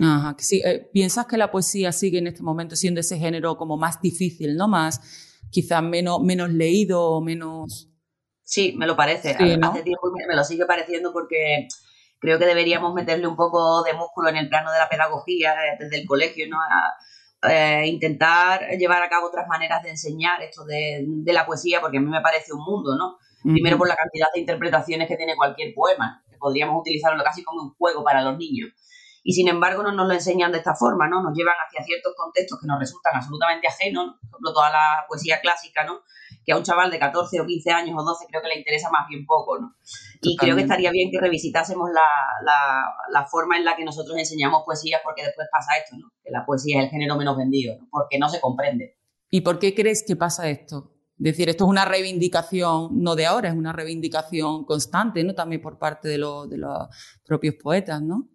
Ajá, 0.00 0.36
sí. 0.38 0.62
Eh, 0.64 0.88
¿Piensas 0.92 1.26
que 1.26 1.36
la 1.36 1.50
poesía 1.50 1.92
sigue 1.92 2.18
en 2.18 2.28
este 2.28 2.42
momento 2.42 2.76
siendo 2.76 3.00
ese 3.00 3.18
género 3.18 3.56
como 3.56 3.76
más 3.76 4.00
difícil, 4.00 4.56
¿no? 4.56 4.68
Más, 4.68 5.00
quizás 5.50 5.82
menos, 5.82 6.20
menos 6.22 6.50
leído, 6.50 7.20
menos... 7.20 7.88
Sí, 8.42 8.74
me 8.76 8.86
lo 8.86 8.96
parece. 8.96 9.30
Hace 9.30 9.82
tiempo 9.82 10.12
me 10.28 10.34
lo 10.34 10.44
sigue 10.44 10.66
pareciendo 10.66 11.12
porque 11.12 11.68
creo 12.18 12.38
que 12.38 12.46
deberíamos 12.46 12.94
meterle 12.94 13.26
un 13.26 13.36
poco 13.36 13.82
de 13.82 13.94
músculo 13.94 14.28
en 14.28 14.36
el 14.36 14.48
plano 14.48 14.72
de 14.72 14.78
la 14.78 14.88
pedagogía 14.88 15.54
eh, 15.54 15.76
desde 15.78 16.00
el 16.00 16.06
colegio, 16.06 16.48
¿no? 16.48 16.60
A, 16.60 16.94
eh, 17.42 17.86
intentar 17.86 18.68
llevar 18.78 19.02
a 19.02 19.08
cabo 19.08 19.28
otras 19.28 19.48
maneras 19.48 19.82
de 19.82 19.90
enseñar 19.90 20.42
esto 20.42 20.64
de, 20.64 21.04
de, 21.06 21.32
la 21.32 21.46
poesía, 21.46 21.80
porque 21.80 21.98
a 21.98 22.00
mí 22.00 22.06
me 22.06 22.20
parece 22.20 22.52
un 22.52 22.62
mundo, 22.62 22.96
¿no? 22.96 23.16
Primero 23.42 23.78
por 23.78 23.88
la 23.88 23.96
cantidad 23.96 24.26
de 24.34 24.40
interpretaciones 24.40 25.08
que 25.08 25.16
tiene 25.16 25.34
cualquier 25.34 25.72
poema, 25.74 26.22
que 26.30 26.36
podríamos 26.36 26.78
utilizarlo 26.78 27.24
casi 27.24 27.42
como 27.42 27.62
un 27.62 27.74
juego 27.74 28.04
para 28.04 28.20
los 28.22 28.36
niños. 28.36 28.70
Y 29.22 29.32
sin 29.32 29.48
embargo 29.48 29.82
no 29.82 29.92
nos 29.92 30.06
lo 30.06 30.12
enseñan 30.12 30.52
de 30.52 30.58
esta 30.58 30.74
forma, 30.74 31.08
¿no? 31.08 31.22
Nos 31.22 31.34
llevan 31.34 31.54
hacia 31.66 31.82
ciertos 31.82 32.14
contextos 32.16 32.58
que 32.60 32.66
nos 32.66 32.78
resultan 32.78 33.16
absolutamente 33.16 33.68
ajenos, 33.68 34.16
por 34.20 34.28
ejemplo, 34.28 34.52
toda 34.52 34.70
la 34.70 35.04
poesía 35.08 35.40
clásica, 35.40 35.84
¿no? 35.84 36.00
Que 36.44 36.52
a 36.52 36.56
un 36.56 36.62
chaval 36.62 36.90
de 36.90 36.98
14 36.98 37.40
o 37.40 37.46
15 37.46 37.70
años 37.70 37.96
o 37.98 38.02
12 38.02 38.26
creo 38.28 38.42
que 38.42 38.48
le 38.48 38.58
interesa 38.58 38.90
más 38.90 39.06
bien 39.08 39.26
poco, 39.26 39.58
¿no? 39.58 39.74
Y 40.22 40.36
creo 40.36 40.56
que 40.56 40.62
estaría 40.62 40.90
bien 40.90 41.10
que 41.10 41.20
revisitásemos 41.20 41.88
la, 41.92 42.00
la, 42.44 42.82
la, 43.12 43.26
forma 43.26 43.56
en 43.56 43.64
la 43.64 43.76
que 43.76 43.84
nosotros 43.84 44.16
enseñamos 44.16 44.62
poesía, 44.64 44.98
porque 45.04 45.22
después 45.22 45.48
pasa 45.52 45.76
esto, 45.82 45.96
¿no? 45.98 46.10
Que 46.22 46.30
la 46.30 46.44
poesía 46.46 46.78
es 46.78 46.84
el 46.84 46.90
género 46.90 47.16
menos 47.16 47.36
vendido, 47.36 47.76
¿no? 47.78 47.88
Porque 47.90 48.18
no 48.18 48.28
se 48.28 48.40
comprende. 48.40 48.96
¿Y 49.30 49.42
por 49.42 49.58
qué 49.58 49.74
crees 49.74 50.02
que 50.06 50.16
pasa 50.16 50.48
esto? 50.48 50.92
decir, 51.20 51.50
esto 51.50 51.64
es 51.64 51.70
una 51.70 51.84
reivindicación, 51.84 53.02
no 53.02 53.14
de 53.14 53.26
ahora, 53.26 53.50
es 53.50 53.54
una 53.54 53.72
reivindicación 53.72 54.64
constante, 54.64 55.22
¿no? 55.22 55.34
También 55.34 55.60
por 55.60 55.78
parte 55.78 56.08
de, 56.08 56.18
los 56.18 56.48
propios 57.24 57.56
poetas, 57.62 58.00
¿no? 58.00 58.28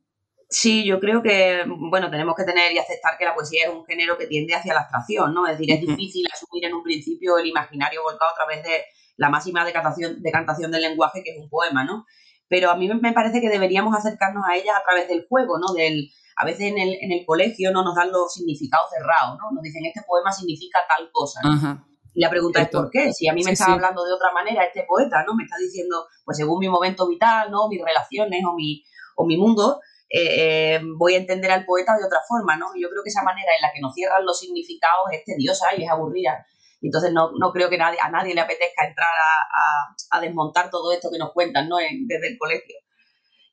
Sí, 0.48 0.86
yo 0.86 1.00
creo 1.00 1.24
que, 1.24 1.64
bueno, 1.68 2.10
tenemos 2.12 2.36
que 2.36 2.44
tener 2.44 2.72
y 2.72 2.78
aceptar 2.78 3.18
que 3.18 3.26
la 3.26 3.34
poesía 3.34 3.64
es 3.66 3.74
un 3.74 3.84
género 3.86 4.18
que 4.18 4.28
tiende 4.28 4.54
hacia 4.54 4.74
la 4.74 4.82
abstracción, 4.82 5.34
¿no? 5.34 5.48
Es 5.48 5.58
decir, 5.58 5.74
es 5.74 5.82
difícil 5.82 6.26
asumir 6.32 6.66
en 6.66 6.76
un 6.76 6.84
principio 6.84 7.38
el 7.38 7.48
imaginario 7.48 8.04
volcado 8.04 8.32
a 8.32 8.36
través 8.36 8.64
de 8.64 8.86
la 9.18 9.30
máxima 9.30 9.66
decantación, 9.66 10.22
decantación 10.22 10.72
del 10.72 10.82
lenguaje, 10.82 11.24
que 11.24 11.32
es 11.32 11.38
un 11.40 11.50
poema, 11.50 11.84
¿no? 11.84 12.06
Pero 12.48 12.70
a 12.70 12.78
mí 12.78 12.88
me 12.88 13.14
parece 13.14 13.42
que 13.42 13.50
deberíamos 13.50 13.96
acercarnos 13.96 14.44
a 14.48 14.56
ella 14.56 14.78
a 14.78 14.84
través 14.84 15.08
del 15.08 15.26
juego, 15.28 15.58
¿no? 15.58 15.74
Del, 15.74 16.12
a 16.36 16.46
veces 16.46 16.68
en 16.68 16.78
el, 16.78 16.96
en 17.02 17.12
el 17.12 17.26
colegio 17.26 17.72
no 17.72 17.84
nos 17.84 17.96
dan 17.96 18.12
los 18.12 18.32
significados 18.32 18.90
cerrados, 18.92 19.40
¿no? 19.40 19.52
Nos 19.52 19.64
dicen, 19.64 19.84
este 19.86 20.02
poema 20.08 20.32
significa 20.32 20.80
tal 20.88 21.10
cosa, 21.12 21.40
¿no? 21.44 21.86
Y 22.14 22.22
la 22.22 22.30
pregunta 22.30 22.62
es 22.62 22.70
¿por 22.70 22.90
qué? 22.90 23.12
Si 23.12 23.28
a 23.28 23.34
mí 23.34 23.44
me 23.44 23.52
está 23.52 23.74
hablando 23.74 24.06
de 24.06 24.14
otra 24.14 24.32
manera 24.32 24.64
este 24.64 24.84
poeta, 24.88 25.24
¿no? 25.26 25.36
Me 25.36 25.44
está 25.44 25.58
diciendo, 25.58 26.06
pues 26.24 26.38
según 26.38 26.60
mi 26.60 26.70
momento 26.70 27.10
vital, 27.10 27.52
¿no? 27.52 27.68
Mis 27.68 27.82
relaciones 27.84 28.42
o 28.46 28.54
mi, 28.54 28.84
o 29.18 29.26
mi 29.26 29.38
mundo, 29.38 29.82
eh, 30.10 30.76
eh, 30.76 30.82
voy 30.98 31.16
a 31.16 31.18
entender 31.18 31.52
al 31.52 31.66
poeta 31.66 31.98
de 31.98 32.06
otra 32.06 32.20
forma, 32.28 32.56
¿no? 32.58 32.68
yo 32.80 32.90
creo 32.90 33.02
que 33.04 33.10
esa 33.10 33.24
manera 33.24 33.52
en 33.56 33.62
la 33.62 33.72
que 33.74 33.82
nos 33.82 33.94
cierran 33.94 34.26
los 34.26 34.40
significados 34.40 35.06
es 35.12 35.24
tediosa 35.24 35.68
y 35.76 35.84
es 35.84 35.90
aburrida. 35.90 36.46
entonces 36.82 37.12
no, 37.12 37.32
no 37.40 37.52
creo 37.52 37.70
que 37.70 37.78
nadie, 37.78 37.98
a 38.00 38.10
nadie 38.10 38.36
le 38.36 38.42
apetezca 38.42 38.88
entrar 38.88 39.10
a, 39.10 40.18
a, 40.18 40.22
desmontar 40.22 40.70
todo 40.70 40.92
esto 40.92 41.10
que 41.12 41.18
nos 41.18 41.34
cuentan 41.34 41.68
¿no? 41.68 41.78
desde 41.78 42.28
el 42.28 42.38
colegio. 42.38 42.76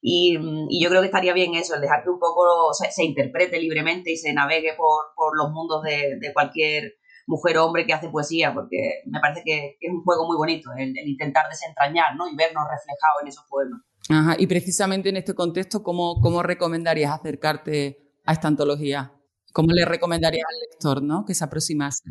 Y, 0.03 0.35
yo 0.83 0.89
creo 0.91 1.01
que 1.01 1.07
estaría 1.07 1.33
bien 1.33 1.55
eso, 1.55 1.77
el 1.77 1.81
dejar 1.81 2.03
que 2.03 2.11
un 2.11 2.19
poco 2.19 2.73
se, 2.75 3.05
interprete 3.05 3.61
libremente 3.61 4.11
y 4.11 4.17
se 4.17 4.33
navegue 4.33 4.75
por, 4.75 5.15
por 5.17 5.37
los 5.39 5.51
mundos 5.53 5.83
de, 5.85 6.19
de, 6.21 6.33
cualquier 6.33 6.95
mujer 7.27 7.59
o 7.59 7.67
hombre 7.67 7.87
que 7.87 7.93
hace 7.95 8.09
poesía, 8.09 8.53
porque 8.53 9.03
me 9.07 9.21
parece 9.21 9.43
que 9.45 9.77
es 9.81 9.93
un 9.93 10.03
juego 10.03 10.27
muy 10.27 10.37
bonito, 10.37 10.71
el, 10.77 10.91
el, 10.99 11.09
intentar 11.09 11.49
desentrañar 11.49 12.17
¿no? 12.17 12.29
y 12.29 12.35
vernos 12.35 12.65
reflejados 12.69 13.23
en 13.23 13.29
esos 13.29 13.45
poemas. 13.49 13.81
Ajá, 14.09 14.37
y 14.39 14.47
precisamente 14.47 15.09
en 15.09 15.17
este 15.17 15.35
contexto, 15.35 15.83
¿cómo, 15.83 16.21
¿cómo 16.21 16.43
recomendarías 16.43 17.13
acercarte 17.13 18.13
a 18.25 18.33
esta 18.33 18.49
antología? 18.49 19.13
¿Cómo 19.53 19.69
le 19.73 19.85
recomendarías 19.85 20.45
al 20.49 20.61
lector 20.71 21.03
¿no? 21.03 21.25
que 21.25 21.35
se 21.35 21.45
aproximase? 21.45 22.11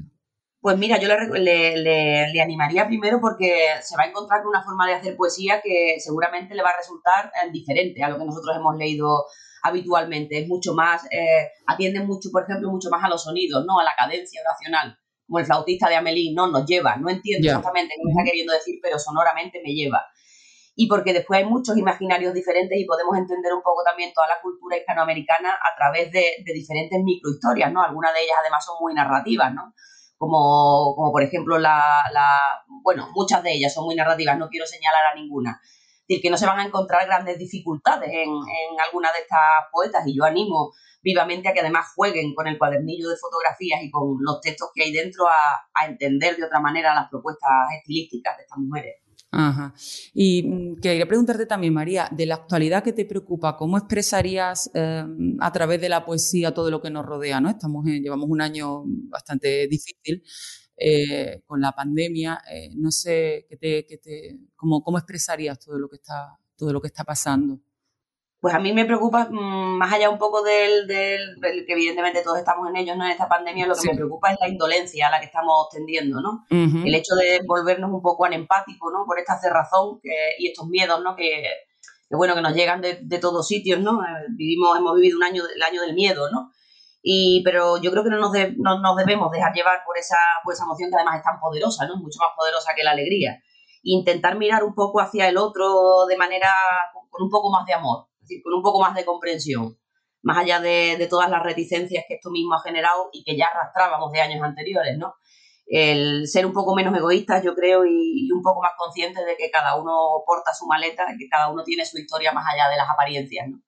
Pues 0.62 0.77
mira, 0.77 1.00
yo 1.00 1.07
le, 1.07 1.39
le, 1.39 2.31
le, 2.31 2.41
animaría 2.41 2.86
primero 2.86 3.19
porque 3.19 3.65
se 3.81 3.98
va 3.98 4.03
a 4.03 4.07
encontrar 4.07 4.43
con 4.43 4.50
una 4.50 4.63
forma 4.63 4.88
de 4.88 4.93
hacer 4.93 5.17
poesía 5.17 5.60
que 5.60 5.95
seguramente 6.00 6.53
le 6.53 6.62
va 6.62 6.69
a 6.69 6.77
resultar 6.77 7.31
eh, 7.33 7.50
diferente 7.51 8.03
a 8.03 8.10
lo 8.10 8.19
que 8.19 8.25
nosotros 8.25 8.55
hemos 8.55 8.77
leído 8.77 9.25
habitualmente. 9.63 10.38
Es 10.38 10.48
mucho 10.48 10.75
más, 10.75 11.05
eh, 11.12 11.50
atiende 11.65 12.01
mucho, 12.01 12.29
por 12.31 12.43
ejemplo, 12.43 12.69
mucho 12.69 12.91
más 12.91 13.03
a 13.03 13.10
los 13.10 13.24
sonidos, 13.24 13.65
¿no? 13.65 13.79
A 13.79 13.83
la 13.83 13.95
cadencia 13.98 14.39
oracional. 14.41 14.95
Como 15.25 15.39
el 15.39 15.45
flautista 15.45 15.89
de 15.89 15.95
Amelie, 15.95 16.31
no, 16.36 16.45
nos 16.45 16.63
lleva. 16.67 16.95
No 16.98 17.10
entiendo 17.10 17.43
yeah. 17.43 17.53
exactamente 17.53 17.95
qué 17.95 18.01
me 18.03 18.12
está 18.12 18.24
queriendo 18.24 18.53
decir, 18.53 18.79
pero 18.83 19.00
sonoramente 19.00 19.62
me 19.65 19.74
lleva. 19.74 20.05
Y 20.75 20.87
porque 20.87 21.13
después 21.13 21.39
hay 21.39 21.45
muchos 21.45 21.77
imaginarios 21.77 22.33
diferentes 22.33 22.77
y 22.77 22.85
podemos 22.85 23.17
entender 23.17 23.53
un 23.53 23.61
poco 23.61 23.83
también 23.83 24.13
toda 24.13 24.27
la 24.27 24.41
cultura 24.41 24.77
hispanoamericana 24.77 25.51
a 25.53 25.75
través 25.75 26.11
de, 26.11 26.43
de 26.45 26.53
diferentes 26.53 26.97
microhistorias, 27.03 27.71
¿no? 27.71 27.83
Algunas 27.83 28.13
de 28.13 28.23
ellas 28.23 28.37
además 28.39 28.65
son 28.65 28.77
muy 28.79 28.93
narrativas, 28.93 29.53
¿no? 29.53 29.73
como, 30.21 30.93
como 30.95 31.11
por 31.11 31.23
ejemplo 31.23 31.57
la, 31.57 31.81
bueno, 32.83 33.09
muchas 33.15 33.41
de 33.41 33.53
ellas 33.53 33.73
son 33.73 33.85
muy 33.85 33.95
narrativas, 33.95 34.37
no 34.37 34.49
quiero 34.49 34.67
señalar 34.67 35.01
a 35.11 35.15
ninguna. 35.15 35.59
Es 35.63 36.05
decir, 36.07 36.21
que 36.21 36.29
no 36.29 36.37
se 36.37 36.45
van 36.45 36.59
a 36.59 36.65
encontrar 36.65 37.07
grandes 37.07 37.39
dificultades 37.39 38.09
en, 38.11 38.29
en 38.29 38.79
alguna 38.85 39.11
de 39.13 39.19
estas 39.21 39.41
poetas 39.71 40.05
y 40.05 40.15
yo 40.15 40.23
animo 40.23 40.73
vivamente 41.01 41.49
a 41.49 41.53
que 41.53 41.61
además 41.61 41.87
jueguen 41.95 42.35
con 42.35 42.47
el 42.47 42.59
cuadernillo 42.59 43.09
de 43.09 43.17
fotografías 43.17 43.81
y 43.81 43.89
con 43.89 44.17
los 44.19 44.39
textos 44.41 44.69
que 44.75 44.83
hay 44.83 44.91
dentro 44.91 45.25
a 45.27 45.85
entender 45.87 46.35
de 46.35 46.45
otra 46.45 46.59
manera 46.59 46.93
las 46.93 47.09
propuestas 47.09 47.49
estilísticas 47.79 48.37
de 48.37 48.43
estas 48.43 48.59
mujeres. 48.59 49.01
Ajá. 49.33 49.73
Y 50.13 50.75
quería 50.81 51.07
preguntarte 51.07 51.45
también, 51.45 51.73
María, 51.73 52.09
de 52.11 52.25
la 52.25 52.35
actualidad 52.35 52.83
que 52.83 52.91
te 52.91 53.05
preocupa, 53.05 53.55
¿cómo 53.55 53.77
expresarías 53.77 54.69
eh, 54.73 55.05
a 55.39 55.51
través 55.53 55.79
de 55.79 55.88
la 55.88 56.03
poesía 56.05 56.53
todo 56.53 56.69
lo 56.69 56.81
que 56.81 56.89
nos 56.89 57.05
rodea? 57.05 57.39
¿no? 57.39 57.50
Estamos 57.50 57.88
en, 57.88 58.03
llevamos 58.03 58.29
un 58.29 58.41
año 58.41 58.83
bastante 58.85 59.67
difícil 59.67 60.21
eh, 60.75 61.41
con 61.45 61.61
la 61.61 61.71
pandemia. 61.71 62.41
Eh, 62.51 62.71
no 62.75 62.91
sé 62.91 63.45
qué 63.47 63.55
te, 63.55 63.85
qué 63.85 63.97
te, 64.00 64.39
cómo, 64.55 64.83
cómo 64.83 64.97
expresarías 64.97 65.57
todo 65.59 65.79
lo 65.79 65.88
que 65.88 65.95
está, 65.95 66.38
todo 66.57 66.73
lo 66.73 66.81
que 66.81 66.88
está 66.88 67.05
pasando. 67.05 67.61
Pues 68.41 68.55
a 68.55 68.60
mí 68.60 68.74
me 68.74 68.86
preocupa, 68.86 69.27
mmm, 69.29 69.77
más 69.77 69.93
allá 69.93 70.10
un 70.10 70.17
poco 70.17 70.41
del, 70.41 70.88
del, 70.88 71.39
del, 71.39 71.63
que 71.63 71.74
evidentemente 71.74 72.24
todos 72.24 72.39
estamos 72.39 72.67
en 72.69 72.75
ellos, 72.75 72.98
¿no? 72.98 73.05
En 73.05 73.12
esta 73.12 73.29
pandemia, 73.29 73.67
lo 73.67 73.75
que 73.75 73.81
sí. 73.81 73.89
me 73.89 73.95
preocupa 73.95 74.31
es 74.31 74.39
la 74.41 74.50
indolencia 74.50 75.07
a 75.07 75.12
la 75.12 75.19
que 75.19 75.27
estamos 75.27 75.69
tendiendo, 75.69 76.21
¿no? 76.21 76.43
Uh 76.50 76.55
-huh. 76.55 76.88
El 76.88 76.95
hecho 76.95 77.13
de 77.13 77.41
volvernos 77.45 77.91
un 77.91 78.01
poco 78.01 78.25
anempáticos, 78.25 78.91
¿no? 78.91 79.05
Por 79.05 79.19
esta 79.19 79.39
cerrazón 79.39 80.00
que, 80.01 80.10
y 80.39 80.48
estos 80.48 80.67
miedos, 80.67 81.03
¿no? 81.03 81.15
Que, 81.15 81.43
que 82.10 82.15
bueno, 82.15 82.33
que 82.33 82.41
nos 82.41 82.55
llegan 82.55 82.81
de, 82.81 82.98
de, 83.03 83.19
todos 83.19 83.48
sitios, 83.48 83.79
¿no? 83.79 84.01
Eh, 84.01 84.25
vivimos, 84.29 84.75
hemos 84.75 84.95
vivido 84.95 85.17
un 85.17 85.24
año, 85.24 85.43
el 85.55 85.62
año 85.62 85.81
del 85.81 85.93
miedo, 85.93 86.31
¿no? 86.31 86.50
Y, 87.03 87.43
pero 87.43 87.77
yo 87.77 87.91
creo 87.91 88.03
que 88.03 88.10
no 88.10 88.17
nos, 88.17 88.31
de, 88.31 88.55
no 88.57 88.79
nos 88.79 88.95
debemos 88.98 89.31
dejar 89.31 89.53
llevar 89.53 89.83
por 89.86 90.00
esa, 90.00 90.17
por 90.43 90.55
esa 90.55 90.63
emoción 90.63 90.89
que 90.89 90.95
además 90.95 91.17
es 91.17 91.24
tan 91.24 91.39
poderosa, 91.39 91.86
¿no? 91.86 91.98
Mucho 91.98 92.17
más 92.19 92.29
poderosa 92.36 92.74
que 92.75 92.83
la 92.83 92.91
alegría. 92.91 93.39
Intentar 93.83 94.36
mirar 94.36 94.63
un 94.63 94.74
poco 94.74 95.00
hacia 95.00 95.29
el 95.29 95.38
otro 95.38 96.07
de 96.07 96.17
manera, 96.17 96.50
con 97.12 97.21
un 97.21 97.29
poco 97.29 97.51
más 97.51 97.67
de 97.67 97.75
amor 97.75 98.10
con 98.43 98.53
un 98.53 98.61
poco 98.61 98.79
más 98.81 98.95
de 98.95 99.05
comprensión, 99.05 99.77
más 100.21 100.38
allá 100.38 100.59
de, 100.59 101.07
todas 101.09 101.29
las 101.29 101.43
reticencias 101.43 102.05
que 102.07 102.15
esto 102.15 102.29
mismo 102.29 102.53
ha 102.53 102.61
generado 102.61 103.09
y 103.11 103.23
que 103.23 103.35
ya 103.35 103.47
arrastrábamos 103.47 104.11
de 104.11 104.21
años 104.21 104.41
anteriores, 104.43 104.97
¿no? 104.97 105.15
El 105.65 106.27
ser 106.27 106.45
un 106.45 106.53
poco 106.53 106.75
menos 106.75 106.95
egoístas, 106.95 107.43
yo 107.43 107.55
creo, 107.55 107.85
y, 107.85 108.27
y 108.27 108.31
un 108.31 108.41
poco 108.41 108.61
más 108.61 108.73
conscientes 108.77 109.25
de 109.25 109.38
que 109.38 109.50
cada 109.50 109.75
uno 109.79 110.23
porta 110.25 110.53
su 110.53 110.65
maleta, 110.67 111.05
que 111.17 111.29
cada 111.29 111.50
uno 111.50 111.63
tiene 111.63 111.85
su 111.85 111.97
historia 111.97 112.31
más 112.33 112.45
allá 112.51 112.69
de 112.69 112.77
las 112.77 112.89
apariencias, 112.89 113.47
¿no? 113.50 113.61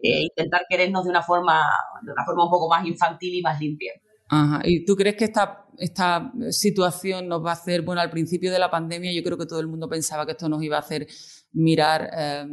Eh, 0.00 0.22
intentar 0.22 0.62
querernos 0.68 1.04
de 1.04 1.10
una 1.10 1.22
forma, 1.22 1.60
de 2.02 2.12
una 2.12 2.24
forma 2.24 2.44
un 2.44 2.50
poco 2.50 2.68
más 2.68 2.86
infantil 2.86 3.34
y 3.34 3.42
más 3.42 3.58
limpia. 3.58 3.92
Ajá. 4.28 4.60
¿Y 4.64 4.84
tú 4.84 4.94
crees 4.94 5.16
que 5.16 5.24
esta, 5.24 5.66
esta 5.78 6.32
situación 6.50 7.28
nos 7.28 7.44
va 7.44 7.50
a 7.50 7.54
hacer, 7.54 7.82
bueno, 7.82 8.00
al 8.00 8.10
principio 8.10 8.52
de 8.52 8.58
la 8.58 8.70
pandemia 8.70 9.12
yo 9.12 9.22
creo 9.22 9.38
que 9.38 9.46
todo 9.46 9.60
el 9.60 9.68
mundo 9.68 9.88
pensaba 9.88 10.26
que 10.26 10.32
esto 10.32 10.48
nos 10.48 10.62
iba 10.62 10.76
a 10.76 10.80
hacer 10.80 11.06
mirar, 11.52 12.10
eh, 12.14 12.46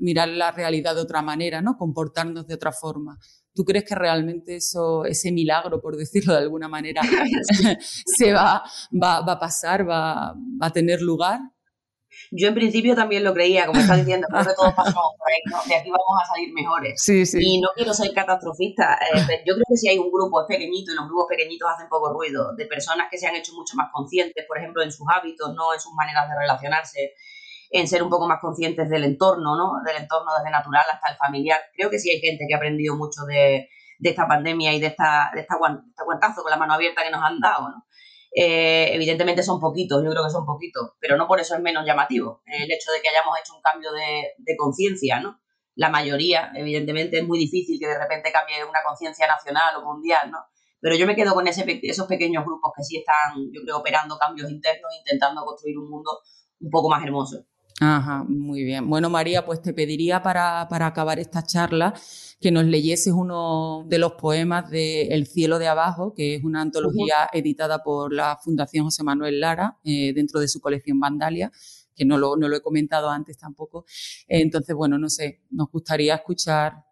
mirar 0.00 0.28
la 0.28 0.52
realidad 0.52 0.94
de 0.94 1.00
otra 1.00 1.22
manera, 1.22 1.60
¿no? 1.60 1.76
Comportarnos 1.76 2.46
de 2.46 2.54
otra 2.54 2.72
forma. 2.72 3.18
¿Tú 3.54 3.64
crees 3.64 3.84
que 3.84 3.94
realmente 3.94 4.56
eso, 4.56 5.04
ese 5.04 5.32
milagro, 5.32 5.80
por 5.80 5.96
decirlo 5.96 6.34
de 6.34 6.40
alguna 6.40 6.68
manera, 6.68 7.02
se 7.80 8.32
va, 8.32 8.62
va, 8.92 9.20
va 9.22 9.32
a 9.32 9.40
pasar, 9.40 9.88
va, 9.88 10.34
va 10.34 10.66
a 10.66 10.72
tener 10.72 11.02
lugar? 11.02 11.40
Yo 12.30 12.48
en 12.48 12.54
principio 12.54 12.94
también 12.94 13.24
lo 13.24 13.32
creía, 13.34 13.66
como 13.66 13.80
estás 13.80 13.98
diciendo, 13.98 14.26
creo 14.30 14.44
que 14.44 14.54
todos 14.54 14.74
pasamos 14.74 15.12
por 15.18 15.28
ahí, 15.30 15.40
¿no? 15.50 15.58
de 15.66 15.74
aquí 15.74 15.90
vamos 15.90 16.22
a 16.22 16.26
salir 16.26 16.52
mejores. 16.52 17.00
Sí, 17.02 17.26
sí. 17.26 17.38
Y 17.40 17.60
no 17.60 17.68
quiero 17.74 17.92
ser 17.94 18.12
catastrofista, 18.12 18.94
eh, 18.94 19.42
yo 19.46 19.54
creo 19.54 19.64
que 19.68 19.76
si 19.76 19.88
hay 19.88 19.98
un 19.98 20.10
grupo, 20.10 20.42
es 20.42 20.46
pequeñito, 20.48 20.92
y 20.92 20.94
los 20.94 21.06
grupos 21.06 21.26
pequeñitos 21.28 21.68
hacen 21.70 21.88
poco 21.88 22.12
ruido, 22.12 22.54
de 22.56 22.66
personas 22.66 23.08
que 23.10 23.18
se 23.18 23.26
han 23.26 23.36
hecho 23.36 23.52
mucho 23.54 23.76
más 23.76 23.90
conscientes, 23.92 24.44
por 24.46 24.58
ejemplo, 24.58 24.82
en 24.82 24.92
sus 24.92 25.06
hábitos, 25.08 25.54
no 25.54 25.74
en 25.74 25.80
sus 25.80 25.92
maneras 25.94 26.28
de 26.28 26.36
relacionarse, 26.38 27.14
en 27.70 27.88
ser 27.88 28.02
un 28.02 28.10
poco 28.10 28.28
más 28.28 28.40
conscientes 28.40 28.88
del 28.88 29.04
entorno, 29.04 29.56
¿no? 29.56 29.82
Del 29.84 30.02
entorno 30.02 30.30
desde 30.36 30.50
natural 30.50 30.84
hasta 30.92 31.10
el 31.10 31.16
familiar. 31.16 31.58
Creo 31.74 31.88
que 31.88 31.98
sí 31.98 32.10
hay 32.10 32.20
gente 32.20 32.44
que 32.46 32.54
ha 32.54 32.58
aprendido 32.58 32.96
mucho 32.96 33.22
de, 33.26 33.70
de 33.98 34.10
esta 34.10 34.26
pandemia 34.26 34.72
y 34.74 34.80
de 34.80 34.88
esta, 34.88 35.30
de 35.32 35.40
esta, 35.40 35.54
este 35.54 36.04
guantazo 36.04 36.42
con 36.42 36.50
la 36.50 36.56
mano 36.56 36.74
abierta 36.74 37.02
que 37.02 37.10
nos 37.10 37.22
han 37.22 37.40
dado, 37.40 37.68
¿no? 37.70 37.84
Eh, 38.34 38.94
evidentemente 38.94 39.42
son 39.42 39.60
poquitos, 39.60 40.02
yo 40.02 40.10
creo 40.10 40.24
que 40.24 40.30
son 40.30 40.46
poquitos, 40.46 40.92
pero 40.98 41.18
no 41.18 41.28
por 41.28 41.38
eso 41.38 41.54
es 41.54 41.60
menos 41.60 41.84
llamativo 41.84 42.40
el 42.46 42.70
hecho 42.72 42.90
de 42.90 43.02
que 43.02 43.10
hayamos 43.10 43.38
hecho 43.38 43.54
un 43.54 43.60
cambio 43.60 43.90
de, 43.92 44.56
conciencia, 44.56 45.20
¿no? 45.20 45.38
La 45.74 45.90
mayoría, 45.90 46.50
evidentemente, 46.54 47.18
es 47.18 47.26
muy 47.26 47.38
difícil 47.38 47.78
que 47.78 47.86
de 47.86 47.98
repente 47.98 48.32
cambie 48.32 48.64
una 48.64 48.82
conciencia 48.86 49.26
nacional 49.26 49.76
o 49.76 49.84
mundial, 49.84 50.30
¿no? 50.30 50.38
Pero 50.80 50.96
yo 50.96 51.06
me 51.06 51.14
quedo 51.14 51.34
con 51.34 51.46
ese, 51.46 51.64
esos 51.82 52.06
pequeños 52.06 52.44
grupos 52.44 52.72
que 52.76 52.82
sí 52.82 52.96
están, 52.98 53.36
yo 53.52 53.62
creo, 53.62 53.78
operando 53.78 54.18
cambios 54.18 54.50
internos, 54.50 54.90
intentando 54.98 55.44
construir 55.44 55.78
un 55.78 55.90
mundo 55.90 56.20
un 56.60 56.70
poco 56.70 56.88
más 56.88 57.04
hermoso. 57.04 57.44
Ajá, 57.80 58.24
muy 58.24 58.62
bien. 58.62 58.88
Bueno, 58.88 59.10
María, 59.10 59.44
pues 59.44 59.60
te 59.60 59.72
pediría 59.72 60.22
para, 60.22 60.68
para 60.68 60.86
acabar 60.86 61.18
esta 61.18 61.42
charla 61.42 61.94
que 62.40 62.50
nos 62.50 62.64
leyeses 62.64 63.12
uno 63.12 63.84
de 63.88 63.98
los 63.98 64.12
poemas 64.12 64.70
de 64.70 65.08
El 65.08 65.26
cielo 65.26 65.58
de 65.58 65.68
abajo, 65.68 66.14
que 66.14 66.36
es 66.36 66.44
una 66.44 66.60
antología 66.60 67.14
uh 67.24 67.34
-huh. 67.34 67.38
editada 67.38 67.82
por 67.82 68.12
la 68.12 68.38
Fundación 68.42 68.84
José 68.84 69.02
Manuel 69.02 69.40
Lara 69.40 69.78
eh, 69.84 70.12
dentro 70.12 70.40
de 70.40 70.48
su 70.48 70.60
colección 70.60 71.00
Vandalia, 71.00 71.50
que 71.94 72.04
no 72.04 72.18
lo, 72.18 72.36
no 72.36 72.48
lo 72.48 72.56
he 72.56 72.60
comentado 72.60 73.10
antes 73.10 73.38
tampoco. 73.38 73.84
Entonces, 74.28 74.74
bueno, 74.76 74.98
no 74.98 75.08
sé, 75.08 75.42
nos 75.50 75.70
gustaría 75.70 76.14
escuchar 76.14 76.84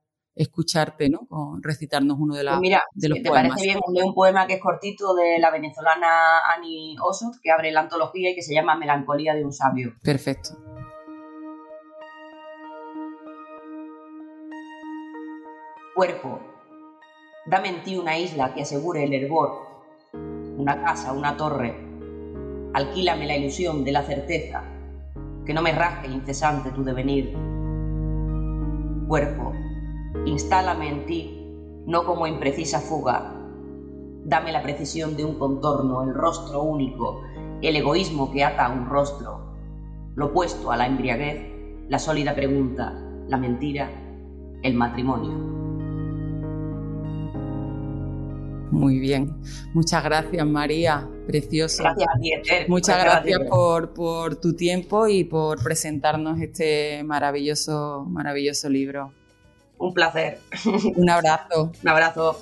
escucharte, 0.43 1.11
¿no? 1.11 1.27
Con 1.29 1.63
recitarnos 1.63 2.17
uno 2.19 2.35
de, 2.35 2.45
la, 2.45 2.53
pues 2.53 2.61
mira, 2.63 2.83
de 2.95 3.09
los 3.11 3.19
si 3.19 3.25
te 3.25 3.29
poemas. 3.29 3.51
parece 3.51 3.67
bien, 3.67 3.81
leo 3.93 4.07
un 4.07 4.15
poema 4.15 4.47
que 4.47 4.55
es 4.55 4.61
cortito 4.61 5.15
de 5.15 5.39
la 5.39 5.51
venezolana 5.51 6.41
Annie 6.55 6.97
Oso, 7.03 7.31
que 7.43 7.51
abre 7.51 7.71
la 7.71 7.81
antología 7.81 8.31
y 8.31 8.35
que 8.35 8.43
se 8.43 8.55
llama 8.55 8.75
Melancolía 8.75 9.35
de 9.35 9.45
un 9.45 9.53
sabio. 9.53 9.93
Perfecto. 10.03 10.51
Cuerpo, 15.95 16.41
dame 17.45 17.69
en 17.69 17.83
ti 17.83 17.97
una 17.99 18.17
isla 18.17 18.55
que 18.55 18.63
asegure 18.63 19.05
el 19.05 19.13
hervor, 19.13 19.67
una 20.15 20.83
casa, 20.83 21.13
una 21.13 21.37
torre. 21.37 21.77
Alquílame 22.73 23.27
la 23.27 23.37
ilusión 23.37 23.85
de 23.85 23.93
la 23.93 24.03
certeza, 24.05 24.63
que 25.45 25.53
no 25.53 25.61
me 25.61 25.73
rasgue 25.73 26.09
incesante 26.09 26.71
tu 26.71 26.83
devenir. 26.83 27.37
Cuerpo, 29.07 29.53
instálame 30.25 30.89
en 30.89 31.07
ti, 31.07 31.47
no 31.87 32.05
como 32.05 32.27
imprecisa 32.27 32.81
fuga. 32.81 33.35
Dame 34.25 34.53
la 34.53 34.63
precisión 34.63 35.17
de 35.17 35.25
un 35.25 35.39
contorno, 35.39 36.03
el 36.03 36.15
rostro 36.15 36.63
único, 36.63 37.23
el 37.63 37.77
egoísmo 37.77 38.31
que 38.31 38.45
ata 38.45 38.67
a 38.67 38.73
un 38.73 38.87
rostro, 38.87 39.55
lo 40.15 40.27
opuesto 40.27 40.71
a 40.71 40.77
la 40.77 40.87
embriaguez, 40.87 41.41
la 41.89 41.99
sólida 41.99 42.35
pregunta, 42.35 42.95
la 43.29 43.37
mentira, 43.37 43.91
el 44.63 44.75
matrimonio. 44.75 45.61
Muy 48.71 48.99
bien. 48.99 49.37
Muchas 49.75 50.05
gracias, 50.05 50.47
María. 50.47 51.09
Precioso. 51.27 51.83
Gracias 51.83 52.09
a 52.09 52.19
ti. 52.21 52.31
Muchas 52.69 53.03
gracias, 53.03 53.25
gracias 53.25 53.51
por, 53.51 53.93
por, 53.93 54.37
tu 54.37 54.55
tiempo 54.55 55.09
y 55.09 55.25
por 55.25 55.63
presentarnos 55.63 56.41
este 56.41 57.03
maravilloso, 57.05 58.07
maravilloso 58.09 58.69
libro. 58.69 59.13
Un 59.81 59.95
placer. 59.95 60.39
Un 60.95 61.09
abrazo. 61.09 61.73
Un 61.83 61.89
abrazo. 61.89 62.39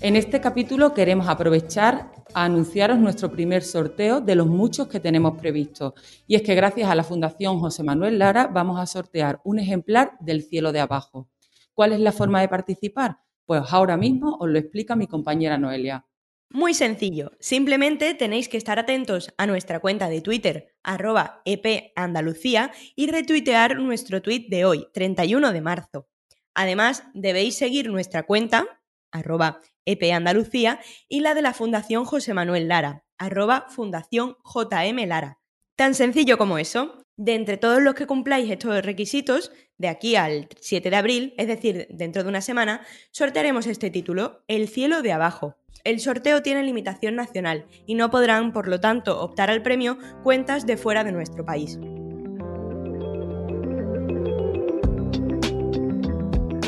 En 0.00 0.16
este 0.16 0.40
capítulo 0.40 0.94
queremos 0.94 1.28
aprovechar 1.28 2.10
a 2.32 2.44
anunciaros 2.44 2.98
nuestro 2.98 3.30
primer 3.30 3.62
sorteo 3.62 4.22
de 4.22 4.34
los 4.34 4.46
muchos 4.46 4.88
que 4.88 4.98
tenemos 4.98 5.38
previstos. 5.38 5.92
Y 6.26 6.36
es 6.36 6.42
que 6.42 6.54
gracias 6.54 6.88
a 6.88 6.94
la 6.94 7.04
Fundación 7.04 7.60
José 7.60 7.82
Manuel 7.82 8.18
Lara 8.18 8.46
vamos 8.46 8.80
a 8.80 8.86
sortear 8.86 9.42
un 9.44 9.58
ejemplar 9.58 10.12
del 10.20 10.42
cielo 10.42 10.72
de 10.72 10.80
abajo. 10.80 11.28
¿Cuál 11.74 11.92
es 11.92 12.00
la 12.00 12.12
forma 12.12 12.40
de 12.40 12.48
participar? 12.48 13.18
Pues 13.44 13.62
ahora 13.70 13.98
mismo 13.98 14.38
os 14.40 14.48
lo 14.48 14.58
explica 14.58 14.96
mi 14.96 15.06
compañera 15.06 15.58
Noelia. 15.58 16.06
Muy 16.52 16.74
sencillo, 16.74 17.30
simplemente 17.38 18.12
tenéis 18.14 18.48
que 18.48 18.56
estar 18.56 18.80
atentos 18.80 19.32
a 19.38 19.46
nuestra 19.46 19.78
cuenta 19.78 20.08
de 20.08 20.20
Twitter, 20.20 20.74
arroba 20.82 21.42
epandalucía, 21.44 22.72
y 22.96 23.06
retuitear 23.06 23.76
nuestro 23.76 24.20
tweet 24.20 24.46
de 24.48 24.64
hoy, 24.64 24.88
31 24.92 25.52
de 25.52 25.60
marzo. 25.60 26.08
Además, 26.52 27.04
debéis 27.14 27.56
seguir 27.56 27.88
nuestra 27.88 28.24
cuenta, 28.24 28.80
arroba 29.12 29.60
EP 29.84 30.12
Andalucía, 30.12 30.80
y 31.08 31.20
la 31.20 31.34
de 31.34 31.42
la 31.42 31.54
Fundación 31.54 32.04
José 32.04 32.34
Manuel 32.34 32.66
Lara, 32.66 33.04
arroba 33.16 33.66
Fundación 33.68 34.36
JM 34.42 35.06
Lara. 35.06 35.38
Tan 35.76 35.94
sencillo 35.94 36.36
como 36.36 36.58
eso. 36.58 36.99
De 37.20 37.34
entre 37.34 37.58
todos 37.58 37.82
los 37.82 37.94
que 37.94 38.06
cumpláis 38.06 38.50
estos 38.50 38.82
requisitos, 38.82 39.52
de 39.76 39.88
aquí 39.88 40.16
al 40.16 40.48
7 40.58 40.88
de 40.88 40.96
abril, 40.96 41.34
es 41.36 41.48
decir, 41.48 41.86
dentro 41.90 42.22
de 42.22 42.30
una 42.30 42.40
semana, 42.40 42.80
sortearemos 43.10 43.66
este 43.66 43.90
título, 43.90 44.40
El 44.48 44.68
cielo 44.68 45.02
de 45.02 45.12
abajo. 45.12 45.54
El 45.84 46.00
sorteo 46.00 46.40
tiene 46.40 46.62
limitación 46.62 47.16
nacional 47.16 47.66
y 47.84 47.94
no 47.94 48.10
podrán, 48.10 48.54
por 48.54 48.68
lo 48.68 48.80
tanto, 48.80 49.20
optar 49.20 49.50
al 49.50 49.60
premio 49.60 49.98
cuentas 50.22 50.64
de 50.64 50.78
fuera 50.78 51.04
de 51.04 51.12
nuestro 51.12 51.44
país. 51.44 51.78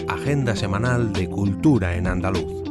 Agenda 0.07 0.55
semanal 0.55 1.15
de 1.15 1.31
cultura 1.31 1.97
en 1.97 2.07
andaluz. 2.09 2.62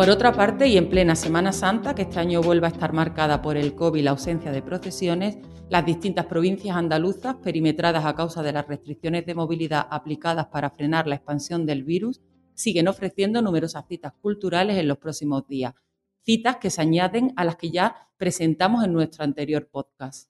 Por 0.00 0.08
otra 0.08 0.32
parte, 0.32 0.66
y 0.66 0.78
en 0.78 0.88
plena 0.88 1.14
Semana 1.14 1.52
Santa, 1.52 1.94
que 1.94 2.00
este 2.00 2.18
año 2.18 2.40
vuelve 2.40 2.66
a 2.66 2.70
estar 2.70 2.94
marcada 2.94 3.42
por 3.42 3.58
el 3.58 3.74
COVID 3.74 4.00
y 4.00 4.02
la 4.02 4.12
ausencia 4.12 4.50
de 4.50 4.62
procesiones, 4.62 5.36
las 5.68 5.84
distintas 5.84 6.24
provincias 6.24 6.74
andaluzas, 6.74 7.36
perimetradas 7.36 8.06
a 8.06 8.14
causa 8.14 8.42
de 8.42 8.54
las 8.54 8.66
restricciones 8.66 9.26
de 9.26 9.34
movilidad 9.34 9.86
aplicadas 9.90 10.46
para 10.46 10.70
frenar 10.70 11.06
la 11.06 11.16
expansión 11.16 11.66
del 11.66 11.84
virus, 11.84 12.22
siguen 12.54 12.88
ofreciendo 12.88 13.42
numerosas 13.42 13.84
citas 13.88 14.14
culturales 14.22 14.78
en 14.78 14.88
los 14.88 14.96
próximos 14.96 15.46
días, 15.46 15.74
citas 16.24 16.56
que 16.56 16.70
se 16.70 16.80
añaden 16.80 17.34
a 17.36 17.44
las 17.44 17.56
que 17.56 17.70
ya 17.70 18.08
presentamos 18.16 18.82
en 18.82 18.94
nuestro 18.94 19.22
anterior 19.22 19.68
podcast. 19.70 20.29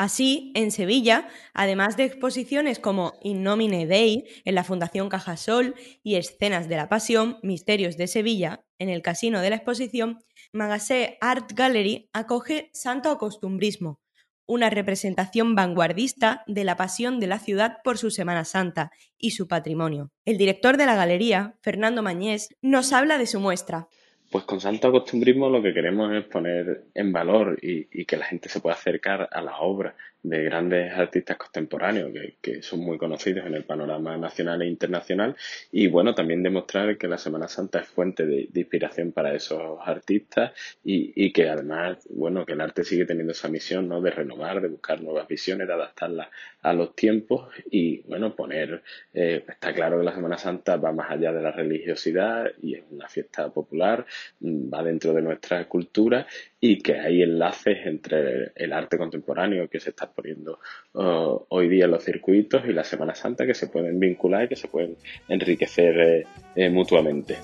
Así, 0.00 0.50
en 0.54 0.70
Sevilla, 0.70 1.28
además 1.52 1.98
de 1.98 2.04
exposiciones 2.04 2.78
como 2.78 3.12
In 3.20 3.42
Nomine 3.42 3.86
Dei 3.86 4.24
en 4.46 4.54
la 4.54 4.64
Fundación 4.64 5.10
Cajasol 5.10 5.74
y 6.02 6.14
Escenas 6.14 6.70
de 6.70 6.76
la 6.76 6.88
Pasión, 6.88 7.38
Misterios 7.42 7.98
de 7.98 8.06
Sevilla, 8.06 8.64
en 8.78 8.88
el 8.88 9.02
Casino 9.02 9.42
de 9.42 9.50
la 9.50 9.56
Exposición, 9.56 10.24
Magassé 10.54 11.18
Art 11.20 11.52
Gallery 11.52 12.08
acoge 12.14 12.70
Santo 12.72 13.10
Acostumbrismo, 13.10 14.00
una 14.46 14.70
representación 14.70 15.54
vanguardista 15.54 16.44
de 16.46 16.64
la 16.64 16.78
pasión 16.78 17.20
de 17.20 17.26
la 17.26 17.38
ciudad 17.38 17.76
por 17.84 17.98
su 17.98 18.10
Semana 18.10 18.46
Santa 18.46 18.92
y 19.18 19.32
su 19.32 19.48
patrimonio. 19.48 20.12
El 20.24 20.38
director 20.38 20.78
de 20.78 20.86
la 20.86 20.94
galería, 20.94 21.58
Fernando 21.60 22.02
Mañés, 22.02 22.48
nos 22.62 22.94
habla 22.94 23.18
de 23.18 23.26
su 23.26 23.38
muestra. 23.38 23.88
Pues 24.30 24.44
con 24.44 24.60
Santo 24.60 24.92
Costumbrismo 24.92 25.48
lo 25.48 25.60
que 25.60 25.74
queremos 25.74 26.12
es 26.12 26.24
poner 26.24 26.84
en 26.94 27.12
valor 27.12 27.58
y, 27.60 28.04
que 28.04 28.16
la 28.16 28.26
gente 28.26 28.48
se 28.48 28.60
pueda 28.60 28.76
acercar 28.76 29.28
a 29.32 29.42
la 29.42 29.58
obra 29.58 29.96
de 30.22 30.44
grandes 30.44 30.92
artistas 30.92 31.36
contemporáneos 31.36 32.10
que, 32.40 32.62
son 32.62 32.80
muy 32.80 32.98
conocidos 32.98 33.46
en 33.46 33.54
el 33.54 33.64
panorama 33.64 34.16
nacional 34.16 34.60
e 34.62 34.66
internacional 34.66 35.34
y 35.72 35.88
bueno, 35.88 36.14
también 36.14 36.42
demostrar 36.42 36.98
que 36.98 37.08
la 37.08 37.16
Semana 37.16 37.48
Santa 37.48 37.80
es 37.80 37.88
fuente 37.88 38.26
de, 38.26 38.48
inspiración 38.54 39.12
para 39.12 39.34
esos 39.34 39.78
artistas 39.82 40.52
y, 40.84 41.32
que 41.32 41.48
además, 41.48 42.06
bueno, 42.10 42.44
que 42.44 42.52
el 42.52 42.60
arte 42.60 42.84
sigue 42.84 43.06
teniendo 43.06 43.32
esa 43.32 43.48
misión, 43.48 43.88
¿no? 43.88 44.00
De 44.02 44.10
renovar, 44.10 44.60
de 44.60 44.68
buscar 44.68 45.00
nuevas 45.00 45.26
visiones, 45.26 45.66
de 45.66 45.72
adaptarlas 45.72 46.28
a 46.62 46.72
los 46.74 46.94
tiempos 46.94 47.48
y 47.70 48.02
bueno, 48.02 48.36
poner, 48.36 48.82
eh, 49.14 49.42
está 49.48 49.72
claro 49.72 49.98
que 49.98 50.04
la 50.04 50.14
Semana 50.14 50.36
Santa 50.36 50.76
va 50.76 50.92
más 50.92 51.10
allá 51.10 51.32
de 51.32 51.42
la 51.42 51.52
religiosidad 51.52 52.50
y 52.60 52.74
es 52.74 52.84
una 52.90 53.08
fiesta 53.08 53.48
popular, 53.48 54.04
mm, 54.40 54.72
va 54.72 54.82
dentro 54.82 55.14
de 55.14 55.22
nuestra 55.22 55.66
cultura 55.66 56.26
y 56.60 56.78
que 56.78 56.98
hay 56.98 57.22
enlaces 57.22 57.78
entre 57.86 58.52
el 58.54 58.72
arte 58.72 58.98
contemporáneo 58.98 59.68
que 59.68 59.80
se 59.80 59.90
está 59.90 60.10
poniendo 60.10 60.58
uh, 60.92 61.38
hoy 61.48 61.68
día 61.68 61.86
en 61.86 61.92
los 61.92 62.04
circuitos 62.04 62.62
y 62.68 62.72
la 62.72 62.84
Semana 62.84 63.14
Santa 63.14 63.46
que 63.46 63.54
se 63.54 63.68
pueden 63.68 63.98
vincular 63.98 64.44
y 64.44 64.48
que 64.48 64.56
se 64.56 64.68
pueden 64.68 64.96
enriquecer 65.28 65.98
eh, 65.98 66.26
eh, 66.54 66.68
mutuamente. 66.68 67.38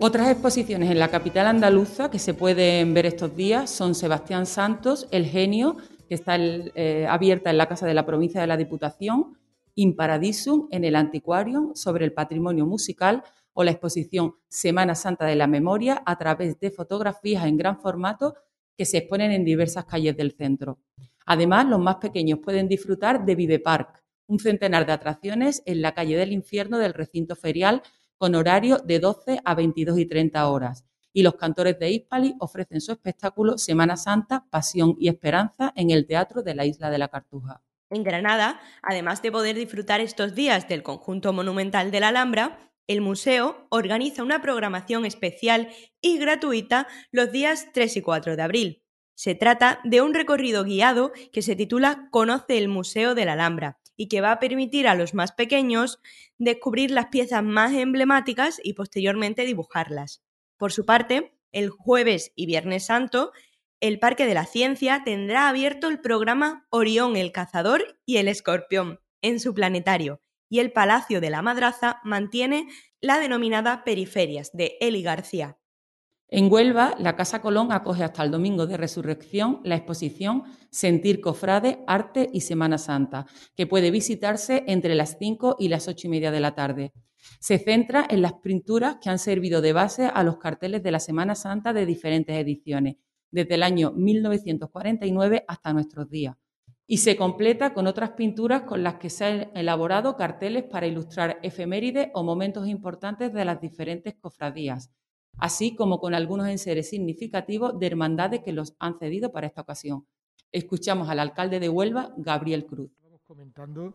Otras 0.00 0.30
exposiciones 0.30 0.92
en 0.92 1.00
la 1.00 1.08
capital 1.08 1.48
andaluza 1.48 2.08
que 2.08 2.20
se 2.20 2.32
pueden 2.32 2.94
ver 2.94 3.04
estos 3.04 3.34
días 3.34 3.68
son 3.68 3.96
Sebastián 3.96 4.46
Santos, 4.46 5.08
El 5.10 5.26
Genio, 5.26 5.76
que 6.08 6.14
está 6.14 6.36
eh, 6.38 7.04
abierta 7.08 7.50
en 7.50 7.58
la 7.58 7.66
Casa 7.66 7.84
de 7.84 7.94
la 7.94 8.06
Provincia 8.06 8.40
de 8.40 8.46
la 8.46 8.56
Diputación, 8.56 9.36
Imparadisum 9.74 10.68
en 10.70 10.84
el 10.84 10.94
Antiquarium 10.94 11.74
sobre 11.74 12.04
el 12.04 12.12
patrimonio 12.12 12.64
musical 12.64 13.24
o 13.58 13.64
la 13.64 13.72
exposición 13.72 14.36
Semana 14.48 14.94
Santa 14.94 15.26
de 15.26 15.34
la 15.34 15.48
Memoria 15.48 16.00
a 16.06 16.16
través 16.16 16.60
de 16.60 16.70
fotografías 16.70 17.44
en 17.44 17.56
gran 17.56 17.80
formato 17.80 18.36
que 18.76 18.84
se 18.84 18.98
exponen 18.98 19.32
en 19.32 19.44
diversas 19.44 19.84
calles 19.84 20.16
del 20.16 20.30
centro. 20.30 20.78
Además, 21.26 21.66
los 21.66 21.80
más 21.80 21.96
pequeños 21.96 22.38
pueden 22.38 22.68
disfrutar 22.68 23.24
de 23.24 23.34
Vive 23.34 23.58
Park, 23.58 24.04
un 24.28 24.38
centenar 24.38 24.86
de 24.86 24.92
atracciones 24.92 25.64
en 25.66 25.82
la 25.82 25.92
calle 25.92 26.16
del 26.16 26.30
infierno 26.30 26.78
del 26.78 26.94
recinto 26.94 27.34
ferial 27.34 27.82
con 28.16 28.36
horario 28.36 28.78
de 28.78 29.00
12 29.00 29.40
a 29.44 29.54
22 29.56 29.98
y 29.98 30.06
30 30.06 30.48
horas. 30.48 30.84
Y 31.12 31.24
los 31.24 31.34
cantores 31.34 31.80
de 31.80 31.90
Hispali 31.90 32.36
ofrecen 32.38 32.80
su 32.80 32.92
espectáculo 32.92 33.58
Semana 33.58 33.96
Santa, 33.96 34.46
Pasión 34.50 34.94
y 35.00 35.08
Esperanza 35.08 35.72
en 35.74 35.90
el 35.90 36.06
Teatro 36.06 36.44
de 36.44 36.54
la 36.54 36.64
Isla 36.64 36.90
de 36.90 36.98
la 36.98 37.08
Cartuja. 37.08 37.60
En 37.90 38.04
Granada, 38.04 38.60
además 38.82 39.20
de 39.20 39.32
poder 39.32 39.56
disfrutar 39.56 40.00
estos 40.00 40.36
días 40.36 40.68
del 40.68 40.84
conjunto 40.84 41.32
monumental 41.32 41.90
de 41.90 41.98
la 41.98 42.08
Alhambra, 42.08 42.68
el 42.88 43.02
museo 43.02 43.68
organiza 43.70 44.24
una 44.24 44.40
programación 44.42 45.04
especial 45.04 45.68
y 46.00 46.18
gratuita 46.18 46.88
los 47.12 47.30
días 47.30 47.68
3 47.72 47.98
y 47.98 48.02
4 48.02 48.34
de 48.34 48.42
abril. 48.42 48.82
Se 49.14 49.34
trata 49.34 49.80
de 49.84 50.00
un 50.00 50.14
recorrido 50.14 50.64
guiado 50.64 51.12
que 51.32 51.42
se 51.42 51.54
titula 51.54 52.08
Conoce 52.10 52.56
el 52.56 52.68
Museo 52.68 53.14
de 53.14 53.26
la 53.26 53.34
Alhambra 53.34 53.78
y 53.96 54.08
que 54.08 54.20
va 54.20 54.32
a 54.32 54.38
permitir 54.38 54.88
a 54.88 54.94
los 54.94 55.12
más 55.12 55.32
pequeños 55.32 56.00
descubrir 56.38 56.90
las 56.90 57.06
piezas 57.06 57.42
más 57.42 57.74
emblemáticas 57.74 58.60
y 58.62 58.72
posteriormente 58.72 59.44
dibujarlas. 59.44 60.22
Por 60.56 60.72
su 60.72 60.86
parte, 60.86 61.32
el 61.52 61.68
jueves 61.68 62.32
y 62.36 62.46
viernes 62.46 62.86
santo, 62.86 63.32
el 63.80 63.98
Parque 63.98 64.26
de 64.26 64.34
la 64.34 64.46
Ciencia 64.46 65.02
tendrá 65.04 65.48
abierto 65.48 65.88
el 65.88 66.00
programa 66.00 66.66
Orión 66.70 67.16
el 67.16 67.32
Cazador 67.32 67.98
y 68.06 68.16
el 68.16 68.28
Escorpión 68.28 69.00
en 69.20 69.40
su 69.40 69.52
planetario, 69.52 70.22
y 70.48 70.60
el 70.60 70.72
Palacio 70.72 71.20
de 71.20 71.30
la 71.30 71.42
Madraza 71.42 72.00
mantiene 72.04 72.68
la 73.00 73.18
denominada 73.18 73.84
Periferias 73.84 74.50
de 74.52 74.76
Eli 74.80 75.02
García. 75.02 75.58
En 76.30 76.52
Huelva, 76.52 76.94
la 76.98 77.16
Casa 77.16 77.40
Colón 77.40 77.72
acoge 77.72 78.04
hasta 78.04 78.22
el 78.22 78.30
domingo 78.30 78.66
de 78.66 78.76
resurrección 78.76 79.60
la 79.64 79.76
exposición 79.76 80.42
Sentir 80.70 81.22
Cofrade, 81.22 81.82
Arte 81.86 82.28
y 82.32 82.42
Semana 82.42 82.76
Santa, 82.76 83.26
que 83.56 83.66
puede 83.66 83.90
visitarse 83.90 84.64
entre 84.66 84.94
las 84.94 85.16
5 85.18 85.56
y 85.58 85.68
las 85.68 85.88
8 85.88 86.06
y 86.06 86.10
media 86.10 86.30
de 86.30 86.40
la 86.40 86.54
tarde. 86.54 86.92
Se 87.40 87.58
centra 87.58 88.06
en 88.10 88.20
las 88.20 88.34
pinturas 88.34 88.96
que 89.00 89.08
han 89.08 89.18
servido 89.18 89.62
de 89.62 89.72
base 89.72 90.06
a 90.06 90.22
los 90.22 90.36
carteles 90.36 90.82
de 90.82 90.90
la 90.90 91.00
Semana 91.00 91.34
Santa 91.34 91.72
de 91.72 91.86
diferentes 91.86 92.36
ediciones, 92.36 92.96
desde 93.30 93.54
el 93.54 93.62
año 93.62 93.92
1949 93.92 95.44
hasta 95.48 95.72
nuestros 95.72 96.10
días 96.10 96.36
y 96.90 96.98
se 96.98 97.16
completa 97.16 97.74
con 97.74 97.86
otras 97.86 98.12
pinturas 98.12 98.62
con 98.62 98.82
las 98.82 98.94
que 98.94 99.10
se 99.10 99.24
han 99.26 99.50
elaborado 99.54 100.16
carteles 100.16 100.64
para 100.64 100.86
ilustrar 100.86 101.38
efemérides 101.42 102.08
o 102.14 102.24
momentos 102.24 102.66
importantes 102.66 103.30
de 103.32 103.44
las 103.44 103.60
diferentes 103.60 104.14
cofradías, 104.18 104.90
así 105.36 105.76
como 105.76 106.00
con 106.00 106.14
algunos 106.14 106.48
enseres 106.48 106.88
significativos 106.88 107.78
de 107.78 107.86
hermandades 107.86 108.40
que 108.42 108.54
los 108.54 108.74
han 108.80 108.98
cedido 108.98 109.30
para 109.30 109.46
esta 109.46 109.60
ocasión. 109.60 110.06
Escuchamos 110.50 111.10
al 111.10 111.20
alcalde 111.20 111.60
de 111.60 111.68
Huelva, 111.68 112.14
Gabriel 112.16 112.64
Cruz. 112.64 112.90
comentando 113.26 113.92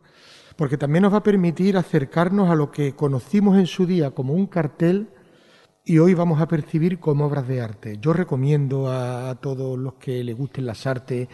porque 0.55 0.77
también 0.77 1.01
nos 1.01 1.13
va 1.13 1.17
a 1.17 1.23
permitir 1.23 1.75
acercarnos 1.75 2.51
a 2.51 2.55
lo 2.55 2.69
que 2.69 2.95
conocimos 2.95 3.57
en 3.57 3.65
su 3.65 3.87
día 3.87 4.11
como 4.11 4.33
un 4.33 4.45
cartel 4.45 5.09
y 5.85 5.97
hoy 5.97 6.13
vamos 6.13 6.39
a 6.39 6.47
percibir 6.47 6.99
como 6.99 7.25
obras 7.25 7.45
de 7.47 7.59
arte. 7.59 7.97
Yo 7.99 8.13
recomiendo 8.13 8.89
a, 8.89 9.35
todos 9.41 9.77
los 9.77 9.95
que 9.95 10.23
les 10.23 10.37
gusten 10.37 10.65
las 10.65 10.87
artes, 10.87 11.27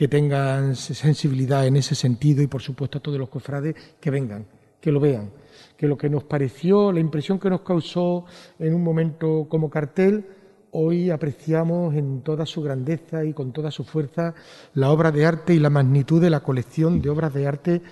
que 0.00 0.08
tengan 0.08 0.76
sensibilidad 0.76 1.66
en 1.66 1.76
ese 1.76 1.94
sentido 1.94 2.42
y 2.42 2.46
por 2.46 2.62
supuesto 2.62 2.96
a 2.96 3.02
todos 3.02 3.18
los 3.18 3.28
cofrades 3.28 3.74
que 4.00 4.08
vengan, 4.08 4.46
que 4.80 4.90
lo 4.90 4.98
vean, 4.98 5.28
que 5.76 5.86
lo 5.86 5.98
que 5.98 6.08
nos 6.08 6.24
pareció, 6.24 6.90
la 6.90 7.00
impresión 7.00 7.38
que 7.38 7.50
nos 7.50 7.60
causó 7.60 8.24
en 8.58 8.72
un 8.72 8.82
momento 8.82 9.46
como 9.46 9.68
cartel, 9.68 10.24
hoy 10.70 11.10
apreciamos 11.10 11.94
en 11.94 12.22
toda 12.22 12.46
su 12.46 12.62
grandeza 12.62 13.26
y 13.26 13.34
con 13.34 13.52
toda 13.52 13.70
su 13.70 13.84
fuerza 13.84 14.34
la 14.72 14.90
obra 14.90 15.12
de 15.12 15.26
arte 15.26 15.52
y 15.52 15.58
la 15.58 15.68
magnitud 15.68 16.18
de 16.18 16.30
la 16.30 16.40
colección 16.40 17.02
de 17.02 17.10
obras 17.10 17.34
de 17.34 17.46
arte 17.46 17.82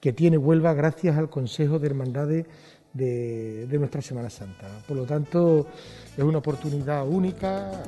que 0.00 0.12
tiene 0.12 0.38
Huelva 0.38 0.74
gracias 0.74 1.18
al 1.18 1.28
Consejo 1.28 1.80
de 1.80 1.88
Hermandades 1.88 2.46
de, 2.92 3.66
nuestra 3.80 4.00
Semana 4.00 4.30
Santa. 4.30 4.68
Por 4.86 4.96
lo 4.96 5.06
tanto, 5.06 5.66
es 6.16 6.22
una 6.22 6.38
oportunidad 6.38 7.04
única. 7.04 7.82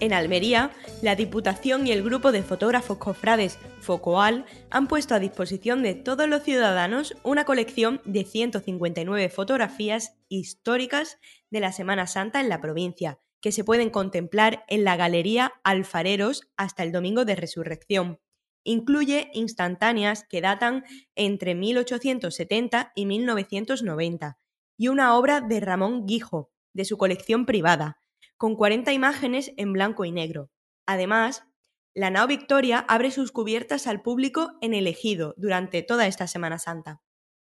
En 0.00 0.12
Almería, 0.12 0.72
la 1.02 1.14
Diputación 1.14 1.86
y 1.86 1.92
el 1.92 2.02
grupo 2.02 2.32
de 2.32 2.42
fotógrafos 2.42 2.98
cofrades 2.98 3.58
Focoal 3.80 4.44
han 4.70 4.88
puesto 4.88 5.14
a 5.14 5.20
disposición 5.20 5.82
de 5.82 5.94
todos 5.94 6.28
los 6.28 6.42
ciudadanos 6.42 7.14
una 7.22 7.44
colección 7.44 8.00
de 8.04 8.24
159 8.24 9.28
fotografías 9.28 10.16
históricas 10.28 11.18
de 11.50 11.60
la 11.60 11.70
Semana 11.72 12.08
Santa 12.08 12.40
en 12.40 12.48
la 12.48 12.60
provincia, 12.60 13.20
que 13.40 13.52
se 13.52 13.62
pueden 13.62 13.90
contemplar 13.90 14.64
en 14.68 14.82
la 14.82 14.96
Galería 14.96 15.52
Alfareros 15.62 16.48
hasta 16.56 16.82
el 16.82 16.90
Domingo 16.90 17.24
de 17.24 17.36
Resurrección. 17.36 18.20
Incluye 18.64 19.30
instantáneas 19.32 20.24
que 20.24 20.40
datan 20.40 20.84
entre 21.14 21.54
1870 21.54 22.92
y 22.96 23.06
1990 23.06 24.38
y 24.76 24.88
una 24.88 25.16
obra 25.16 25.40
de 25.40 25.60
Ramón 25.60 26.06
Guijo, 26.06 26.50
de 26.72 26.84
su 26.84 26.98
colección 26.98 27.46
privada, 27.46 28.03
con 28.44 28.56
40 28.56 28.92
imágenes 28.92 29.54
en 29.56 29.72
blanco 29.72 30.04
y 30.04 30.12
negro. 30.12 30.50
Además, 30.84 31.44
la 31.94 32.10
nao 32.10 32.26
Victoria 32.26 32.84
abre 32.88 33.10
sus 33.10 33.32
cubiertas 33.32 33.86
al 33.86 34.02
público 34.02 34.50
en 34.60 34.74
el 34.74 34.86
ejido 34.86 35.32
durante 35.38 35.80
toda 35.80 36.06
esta 36.06 36.26
Semana 36.26 36.58
Santa. 36.58 37.00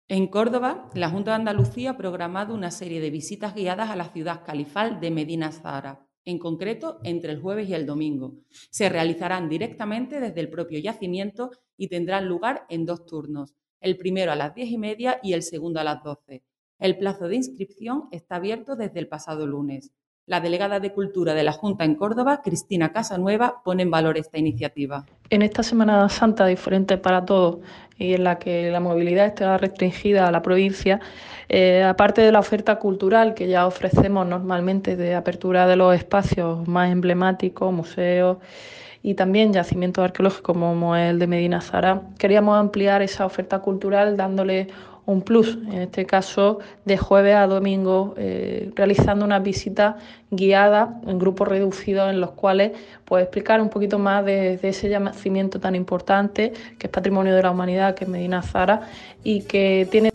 En 0.07 0.27
Córdoba, 0.27 0.89
la 0.93 1.09
Junta 1.09 1.31
de 1.31 1.35
Andalucía 1.35 1.89
ha 1.89 1.97
programado 1.97 2.53
una 2.53 2.71
serie 2.71 3.01
de 3.01 3.09
visitas 3.09 3.53
guiadas 3.53 3.89
a 3.89 3.97
la 3.97 4.13
ciudad 4.13 4.45
califal 4.45 5.01
de 5.01 5.11
Medina 5.11 5.51
Zara 5.51 6.07
en 6.23 6.39
concreto 6.39 7.01
entre 7.03 7.33
el 7.33 7.41
jueves 7.41 7.67
y 7.67 7.73
el 7.73 7.85
domingo. 7.85 8.37
Se 8.69 8.87
realizarán 8.87 9.49
directamente 9.49 10.21
desde 10.21 10.39
el 10.39 10.49
propio 10.49 10.79
yacimiento 10.79 11.51
y 11.75 11.89
tendrán 11.89 12.29
lugar 12.29 12.65
en 12.69 12.85
dos 12.85 13.05
turnos, 13.05 13.53
el 13.81 13.97
primero 13.97 14.31
a 14.31 14.37
las 14.37 14.55
diez 14.55 14.69
y 14.69 14.77
media 14.77 15.19
y 15.21 15.33
el 15.33 15.43
segundo 15.43 15.81
a 15.81 15.83
las 15.83 16.01
doce. 16.01 16.45
El 16.79 16.97
plazo 16.97 17.27
de 17.27 17.35
inscripción 17.35 18.07
está 18.11 18.37
abierto 18.37 18.77
desde 18.77 18.99
el 18.99 19.09
pasado 19.09 19.45
lunes. 19.45 19.91
La 20.27 20.39
delegada 20.39 20.79
de 20.79 20.91
Cultura 20.91 21.35
de 21.35 21.43
la 21.43 21.51
Junta 21.51 21.85
en 21.85 21.93
Córdoba, 21.93 22.41
Cristina 22.43 22.91
Casanueva, 22.91 23.61
pone 23.63 23.83
en 23.83 23.91
valor 23.91 24.17
esta 24.17 24.39
iniciativa. 24.39 25.05
En 25.29 25.43
esta 25.43 25.61
Semana 25.61 26.09
Santa 26.09 26.47
diferente 26.47 26.97
para 26.97 27.25
todos 27.25 27.59
y 27.99 28.15
en 28.15 28.23
la 28.23 28.39
que 28.39 28.71
la 28.71 28.79
movilidad 28.79 29.27
está 29.27 29.55
restringida 29.59 30.27
a 30.27 30.31
la 30.31 30.41
provincia, 30.41 30.99
eh, 31.47 31.83
aparte 31.83 32.21
de 32.21 32.31
la 32.31 32.39
oferta 32.39 32.77
cultural 32.77 33.35
que 33.35 33.47
ya 33.47 33.67
ofrecemos 33.67 34.25
normalmente 34.25 34.95
de 34.95 35.13
apertura 35.13 35.67
de 35.67 35.75
los 35.75 35.93
espacios 35.93 36.67
más 36.67 36.91
emblemáticos, 36.91 37.71
museos 37.71 38.37
y 39.03 39.13
también 39.13 39.53
yacimientos 39.53 40.03
arqueológicos 40.03 40.55
como 40.57 40.95
el 40.95 41.19
de 41.19 41.27
Medina 41.27 41.61
Zara, 41.61 42.01
queríamos 42.17 42.57
ampliar 42.57 43.03
esa 43.03 43.27
oferta 43.27 43.59
cultural 43.59 44.17
dándole 44.17 44.69
un 45.05 45.21
plus, 45.21 45.57
en 45.67 45.81
este 45.83 46.05
caso 46.05 46.59
de 46.83 46.97
jueves 46.97 47.35
a 47.35 47.47
domingo, 47.47 48.13
eh, 48.17 48.71
realizando 48.75 49.23
una 49.25 49.39
visita 49.39 49.97
guiada 50.31 50.99
en 51.05 51.19
grupos 51.19 51.47
reducidos 51.47 52.09
en 52.09 52.19
los 52.19 52.31
cuales 52.31 52.71
pues, 53.05 53.23
explicar 53.23 53.61
un 53.61 53.69
poquito 53.69 53.99
más 53.99 54.25
de, 54.25 54.57
de, 54.57 54.69
ese 54.69 54.89
yacimiento 54.89 55.59
tan 55.59 55.75
importante 55.75 56.53
que 56.79 56.87
es 56.87 56.91
patrimonio 56.91 57.35
de 57.35 57.43
la 57.43 57.51
humanidad, 57.51 57.95
que 57.95 58.05
es 58.05 58.09
Medina 58.09 58.41
Zara 58.41 58.81
y 59.23 59.41
que 59.41 59.87
tiene 59.91 60.11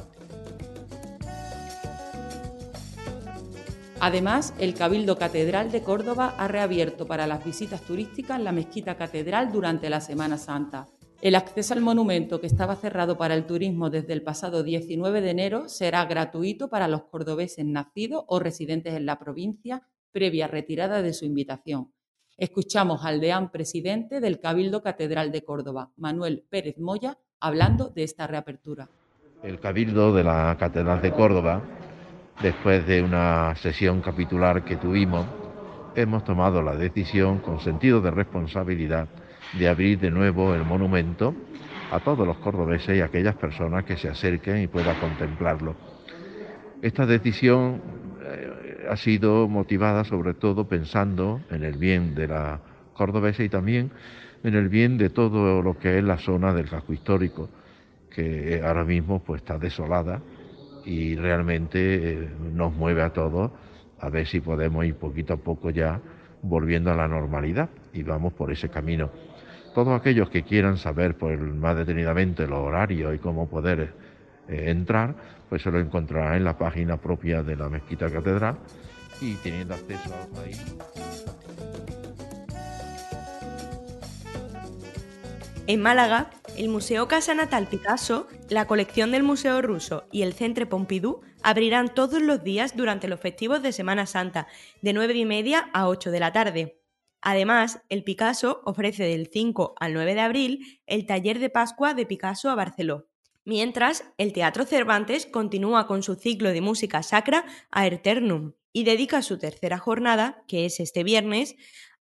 Además, 4.03 4.55
el 4.59 4.72
Cabildo 4.72 5.18
Catedral 5.18 5.70
de 5.70 5.83
Córdoba 5.83 6.35
ha 6.38 6.48
reabierto 6.48 7.07
para 7.07 7.26
las 7.26 7.44
visitas 7.44 7.83
turísticas 7.83 8.40
la 8.40 8.50
mezquita 8.50 8.94
catedral 8.94 9.53
durante 9.53 9.90
la 9.90 10.00
Semana 10.00 10.38
Santa. 10.38 10.87
El 11.23 11.35
acceso 11.35 11.75
al 11.75 11.83
monumento, 11.83 12.41
que 12.41 12.47
estaba 12.47 12.77
cerrado 12.77 13.19
para 13.19 13.35
el 13.35 13.45
turismo 13.45 13.91
desde 13.91 14.15
el 14.15 14.23
pasado 14.23 14.63
19 14.63 15.21
de 15.21 15.31
enero, 15.31 15.69
será 15.69 16.07
gratuito 16.07 16.71
para 16.71 16.89
los 16.89 17.03
cordobeses 17.03 17.67
nacidos 17.67 18.25
o 18.27 18.39
residentes 18.39 18.95
en 18.95 19.05
la 19.05 19.19
provincia, 19.19 19.83
previa 20.13 20.49
retirada 20.49 21.03
de 21.03 21.13
su 21.13 21.27
invitación. 21.27 21.93
Escuchamos 22.39 23.05
al 23.05 23.21
deán 23.21 23.51
presidente 23.51 24.21
del 24.21 24.41
Cabildo 24.41 24.83
Catedral 24.83 25.31
de 25.31 25.45
Córdoba, 25.45 25.91
Manuel 25.99 26.43
Pérez 26.49 26.79
Moya, 26.79 27.19
hablando 27.39 27.91
de 27.91 28.05
esta 28.05 28.27
reapertura. 28.27 28.89
El 29.43 29.61
Cabildo 29.61 30.15
de 30.15 30.25
la 30.25 30.57
Catedral 30.59 31.03
de 31.03 31.13
Córdoba 31.13 31.63
después 32.41 32.87
de 32.87 33.03
una 33.03 33.55
sesión 33.57 34.01
capitular 34.01 34.65
que 34.65 34.77
tuvimos, 34.77 35.27
hemos 35.95 36.25
tomado 36.25 36.63
la 36.63 36.75
decisión 36.77 37.41
con 37.41 37.61
sentido 37.61 38.01
de 38.01 38.11
responsabilidad 38.11 39.07
de 39.53 39.68
abrir 39.68 39.98
de 39.98 40.11
nuevo 40.11 40.55
el 40.55 40.64
monumento 40.64 41.35
a 41.90 42.00
todos 42.00 42.26
los 42.26 42.38
cordobeses 42.38 42.96
y 42.96 43.00
a 43.00 43.07
aquellas 43.07 43.37
personas 43.37 43.85
que 43.85 43.96
se 43.96 44.09
acerquen 44.09 44.59
y 44.62 44.68
puedan 44.68 44.96
contemplarlo. 44.96 45.76
Esta 46.81 47.07
decisión 47.07 47.83
eh, 48.22 48.87
ha 48.88 48.96
sido 48.96 49.48
motivada 49.48 50.05
sobre 50.05 50.35
todo 50.35 50.66
pensando 50.68 51.44
en 51.50 51.62
el 51.64 51.76
bien 51.76 52.14
de 52.14 52.29
la 52.29 52.61
cordobesa 52.94 53.42
y 53.42 53.48
también 53.48 53.92
en 54.42 54.55
el 54.55 54.68
bien 54.68 54.96
de 54.96 55.11
todo 55.11 55.62
lo 55.62 55.79
que 55.79 55.98
es 55.98 56.05
la 56.05 56.18
zona 56.18 56.55
del 56.55 56.68
casco 56.70 56.92
histórico, 56.94 57.50
que 58.11 58.62
ahora 58.64 58.85
mismo 58.85 59.22
pues 59.22 59.42
está 59.42 59.59
desolada 59.59 60.22
y 60.83 61.16
realmente 61.16 62.12
eh, 62.14 62.31
nos 62.40 62.72
mueve 62.74 63.03
a 63.03 63.12
todos 63.12 63.53
a 63.98 64.09
ver 64.11 64.26
si 64.26 64.40
podemos 64.40 64.85
ir 64.87 64.96
poquito 64.96 65.35
a 65.35 65.37
poco 65.37 65.70
ya 65.70 66.03
volviendo 66.42 66.90
a 66.90 66.96
la 66.96 67.09
normalidad 67.09 67.70
y 67.92 68.03
vamos 68.03 68.33
por 68.33 68.50
ese 68.53 68.70
camino. 68.70 69.11
Todos 69.75 69.99
aquellos 69.99 70.31
que 70.31 70.43
quieran 70.43 70.77
saber 70.77 71.17
pues, 71.17 71.39
más 71.39 71.77
detenidamente 71.77 72.47
los 72.47 72.59
horarios 72.59 73.15
y 73.15 73.19
cómo 73.19 73.49
poder 73.49 73.95
eh, 74.49 74.71
entrar, 74.71 75.15
pues 75.49 75.63
se 75.63 75.71
lo 75.71 75.79
encontrarán 75.79 76.37
en 76.37 76.45
la 76.45 76.59
página 76.59 76.97
propia 76.97 77.43
de 77.43 77.57
la 77.57 77.69
Mezquita 77.69 78.11
Catedral 78.11 78.59
y 79.21 79.35
teniendo 79.37 79.75
acceso 79.75 80.15
ahí. 80.45 80.53
En 85.67 85.81
Málaga, 85.81 86.31
el 86.57 86.69
Museo 86.69 87.07
Casa 87.07 87.33
Natal 87.33 87.69
Picasso, 87.69 88.27
la 88.49 88.67
colección 88.67 89.13
del 89.13 89.23
Museo 89.23 89.63
Ruso 89.63 90.05
y 90.11 90.23
el 90.23 90.33
Centre 90.33 90.67
Pompidou 90.67 91.21
abrirán 91.45 91.95
todos 91.95 92.21
los 92.21 92.43
días 92.43 92.77
durante 92.77 93.07
los 93.07 93.21
festivos 93.21 93.63
de 93.63 93.71
Semana 93.71 94.07
Santa, 94.07 94.49
de 94.83 94.93
9 94.93 95.15
y 95.15 95.25
media 95.27 95.71
a 95.73 95.87
8 95.87 96.11
de 96.11 96.21
la 96.21 96.33
tarde. 96.33 96.80
Además, 97.23 97.83
el 97.89 98.03
Picasso 98.05 98.63
ofrece 98.65 99.05
del 99.05 99.29
5 99.33 99.75
al 99.79 99.95
9 99.95 100.15
de 100.15 100.21
abril 100.21 100.81
el 100.87 101.07
taller 101.07 101.39
de 101.39 101.51
Pascua 101.51 101.95
de 101.95 102.07
Picasso 102.07 102.51
a 102.51 102.55
Barceló. 102.55 103.09
Mientras, 103.45 104.05
el 104.19 104.33
Teatro 104.33 104.65
Cervantes 104.65 105.27
continúa 105.27 105.87
con 105.87 106.03
su 106.03 106.15
ciclo 106.15 106.51
de 106.51 106.61
música 106.61 107.03
sacra 107.03 107.45
a 107.71 107.87
Eternum 107.87 108.53
y 108.73 108.85
dedica 108.85 109.23
su 109.23 109.39
tercera 109.39 109.79
jornada, 109.79 110.45
que 110.47 110.67
es 110.67 110.81
este 110.81 111.05
viernes, 111.05 111.57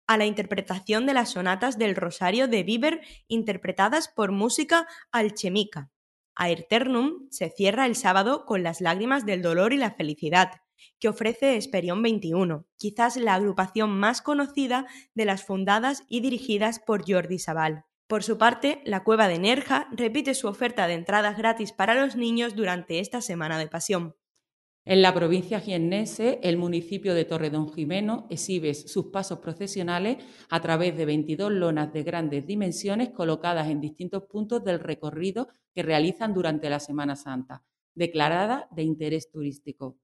a 0.07 0.17
la 0.17 0.25
interpretación 0.25 1.05
de 1.05 1.13
las 1.13 1.31
sonatas 1.31 1.77
del 1.77 1.95
Rosario 1.95 2.47
de 2.47 2.63
Bieber 2.63 3.01
interpretadas 3.27 4.07
por 4.07 4.31
música 4.31 4.87
alchemica. 5.11 5.91
A 6.35 6.49
Eternum 6.49 7.27
se 7.29 7.49
cierra 7.49 7.85
el 7.85 7.95
sábado 7.95 8.45
con 8.45 8.63
las 8.63 8.81
lágrimas 8.81 9.25
del 9.25 9.41
dolor 9.41 9.73
y 9.73 9.77
la 9.77 9.91
felicidad, 9.91 10.61
que 10.99 11.09
ofrece 11.09 11.57
Esperión 11.57 12.01
21, 12.01 12.65
quizás 12.77 13.17
la 13.17 13.35
agrupación 13.35 13.91
más 13.91 14.21
conocida 14.21 14.85
de 15.13 15.25
las 15.25 15.43
fundadas 15.43 16.03
y 16.07 16.21
dirigidas 16.21 16.79
por 16.79 17.03
Jordi 17.09 17.39
Sabal. 17.39 17.85
Por 18.07 18.23
su 18.23 18.37
parte, 18.37 18.81
la 18.85 19.03
Cueva 19.03 19.27
de 19.27 19.37
Nerja 19.37 19.87
repite 19.91 20.33
su 20.33 20.47
oferta 20.47 20.87
de 20.87 20.95
entradas 20.95 21.37
gratis 21.37 21.71
para 21.71 21.93
los 21.93 22.15
niños 22.15 22.55
durante 22.55 22.99
esta 22.99 23.21
Semana 23.21 23.59
de 23.59 23.67
Pasión. 23.67 24.15
En 24.83 25.03
la 25.03 25.13
provincia 25.13 25.59
jiennense, 25.59 26.39
el 26.41 26.57
municipio 26.57 27.13
de 27.13 27.23
Torredonjimeno 27.23 28.25
exhibe 28.31 28.73
sus 28.73 29.11
pasos 29.11 29.37
procesionales 29.37 30.17
a 30.49 30.59
través 30.61 30.97
de 30.97 31.05
22 31.05 31.51
lonas 31.51 31.93
de 31.93 32.01
grandes 32.01 32.47
dimensiones 32.47 33.09
colocadas 33.09 33.67
en 33.67 33.81
distintos 33.81 34.23
puntos 34.23 34.63
del 34.63 34.79
recorrido 34.79 35.49
que 35.75 35.83
realizan 35.83 36.33
durante 36.33 36.71
la 36.71 36.79
Semana 36.79 37.15
Santa, 37.15 37.63
declarada 37.93 38.67
de 38.71 38.81
interés 38.81 39.29
turístico. 39.29 39.99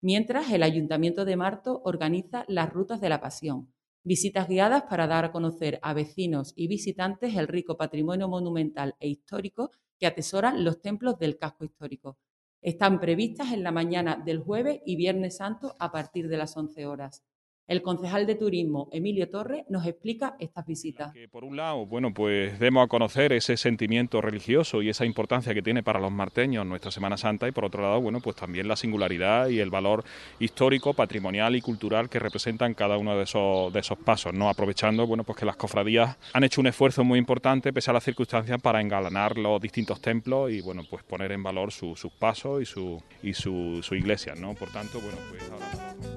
Mientras, 0.00 0.50
el 0.50 0.62
Ayuntamiento 0.62 1.24
de 1.24 1.36
Marto 1.36 1.82
organiza 1.84 2.44
las 2.48 2.72
rutas 2.72 3.00
de 3.00 3.08
la 3.08 3.20
Pasión, 3.20 3.72
visitas 4.04 4.48
guiadas 4.48 4.84
para 4.84 5.06
dar 5.06 5.24
a 5.24 5.32
conocer 5.32 5.78
a 5.82 5.94
vecinos 5.94 6.52
y 6.56 6.68
visitantes 6.68 7.34
el 7.36 7.48
rico 7.48 7.76
patrimonio 7.76 8.28
monumental 8.28 8.94
e 9.00 9.08
histórico 9.08 9.70
que 9.98 10.06
atesoran 10.06 10.64
los 10.64 10.80
templos 10.80 11.18
del 11.18 11.38
casco 11.38 11.64
histórico 11.64 12.18
están 12.66 12.98
previstas 12.98 13.52
en 13.52 13.62
la 13.62 13.70
mañana 13.70 14.16
del 14.16 14.40
jueves 14.40 14.80
y 14.84 14.96
viernes 14.96 15.36
santo 15.36 15.76
a 15.78 15.92
partir 15.92 16.26
de 16.26 16.36
las 16.36 16.56
11 16.56 16.84
horas. 16.86 17.22
El 17.68 17.82
concejal 17.82 18.26
de 18.26 18.36
turismo, 18.36 18.88
Emilio 18.92 19.28
Torres, 19.28 19.64
nos 19.68 19.84
explica 19.86 20.36
estas 20.38 20.64
visitas. 20.66 21.12
por 21.32 21.42
un 21.42 21.56
lado, 21.56 21.84
bueno, 21.84 22.14
pues 22.14 22.60
demos 22.60 22.84
a 22.84 22.86
conocer 22.86 23.32
ese 23.32 23.56
sentimiento 23.56 24.20
religioso 24.20 24.82
y 24.82 24.88
esa 24.88 25.04
importancia 25.04 25.52
que 25.52 25.62
tiene 25.62 25.82
para 25.82 25.98
los 25.98 26.12
marteños 26.12 26.64
nuestra 26.64 26.92
Semana 26.92 27.16
Santa 27.16 27.48
y 27.48 27.52
por 27.52 27.64
otro 27.64 27.82
lado, 27.82 28.00
bueno, 28.00 28.20
pues 28.20 28.36
también 28.36 28.68
la 28.68 28.76
singularidad 28.76 29.48
y 29.48 29.58
el 29.58 29.70
valor 29.70 30.04
histórico, 30.38 30.94
patrimonial 30.94 31.56
y 31.56 31.60
cultural 31.60 32.08
que 32.08 32.20
representan 32.20 32.74
cada 32.74 32.98
uno 32.98 33.16
de 33.16 33.24
esos, 33.24 33.72
de 33.72 33.80
esos 33.80 33.98
pasos, 33.98 34.32
¿no? 34.32 34.48
Aprovechando, 34.48 35.04
bueno, 35.04 35.24
pues 35.24 35.36
que 35.36 35.44
las 35.44 35.56
cofradías 35.56 36.16
han 36.34 36.44
hecho 36.44 36.60
un 36.60 36.68
esfuerzo 36.68 37.02
muy 37.02 37.18
importante, 37.18 37.72
pese 37.72 37.90
a 37.90 37.94
las 37.94 38.04
circunstancias, 38.04 38.62
para 38.62 38.80
engalanar 38.80 39.36
los 39.36 39.60
distintos 39.60 40.00
templos 40.00 40.52
y, 40.52 40.60
bueno, 40.60 40.84
pues 40.88 41.02
poner 41.02 41.32
en 41.32 41.42
valor 41.42 41.72
sus 41.72 42.06
pasos 42.18 42.62
y 42.62 42.64
su, 42.64 43.02
y 43.24 43.34
su, 43.34 43.80
su 43.82 43.96
iglesia, 43.96 44.34
¿no? 44.36 44.54
Por 44.54 44.70
tanto, 44.70 45.00
bueno, 45.00 45.18
pues 45.30 45.50
ahora... 45.50 46.15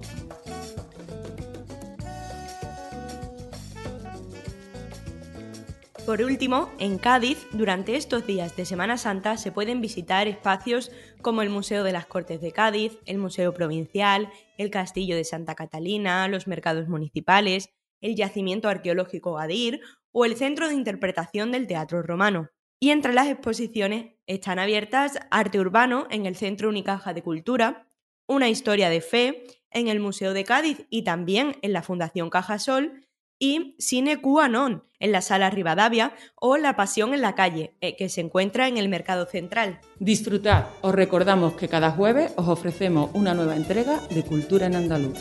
Por 6.10 6.24
último, 6.24 6.72
en 6.80 6.98
Cádiz, 6.98 7.46
durante 7.52 7.96
estos 7.96 8.26
días 8.26 8.56
de 8.56 8.66
Semana 8.66 8.98
Santa 8.98 9.38
se 9.38 9.52
pueden 9.52 9.80
visitar 9.80 10.28
espacios 10.28 10.92
como 11.22 11.44
el 11.44 11.52
Museo 11.52 11.84
de 11.84 11.92
las 11.92 12.08
Cortes 12.08 12.42
de 12.42 12.52
Cádiz, 12.52 12.98
el 13.06 13.20
Museo 13.20 13.54
Provincial, 13.54 14.28
el 14.58 14.72
Castillo 14.72 15.16
de 15.16 15.24
Santa 15.24 15.54
Catalina, 15.54 16.28
los 16.28 16.48
mercados 16.48 16.88
municipales, 16.88 17.70
el 18.02 18.16
Yacimiento 18.16 18.70
Arqueológico 18.70 19.34
Gadir 19.34 19.82
o 20.12 20.26
el 20.26 20.36
Centro 20.36 20.68
de 20.68 20.74
Interpretación 20.74 21.52
del 21.52 21.68
Teatro 21.68 22.02
Romano. 22.02 22.50
Y 22.80 22.90
entre 22.90 23.14
las 23.14 23.28
exposiciones 23.28 24.16
están 24.26 24.58
abiertas 24.58 25.20
Arte 25.30 25.60
Urbano 25.60 26.08
en 26.10 26.26
el 26.26 26.36
Centro 26.36 26.70
Unicaja 26.70 27.14
de 27.14 27.22
Cultura, 27.22 27.88
Una 28.26 28.50
Historia 28.50 28.90
de 28.90 29.02
Fe 29.02 29.44
en 29.70 29.88
el 29.88 30.00
Museo 30.00 30.34
de 30.34 30.44
Cádiz 30.44 30.88
y 30.90 31.04
también 31.04 31.58
en 31.62 31.72
la 31.72 31.84
Fundación 31.84 32.32
Cajasol, 32.32 33.06
y 33.40 33.76
Cine 33.80 34.22
QAnon 34.22 34.84
en 35.00 35.12
la 35.12 35.22
Sala 35.22 35.50
Rivadavia 35.50 36.14
o 36.36 36.58
La 36.58 36.76
Pasión 36.76 37.14
en 37.14 37.22
la 37.22 37.34
Calle, 37.34 37.74
eh, 37.82 37.96
que 37.96 38.10
se 38.10 38.22
encuentra 38.22 38.68
en 38.68 38.78
el 38.78 38.90
Mercado 38.90 39.26
Central. 39.26 39.80
Disfrutad, 40.00 40.66
os 40.82 40.94
recordamos 40.94 41.54
que 41.54 41.70
cada 41.70 41.92
jueves 41.92 42.34
os 42.36 42.48
ofrecemos 42.48 43.10
una 43.14 43.34
nueva 43.34 43.56
entrega 43.56 44.02
de 44.10 44.24
Cultura 44.24 44.68
en 44.68 44.76
Andaluz. 44.76 45.18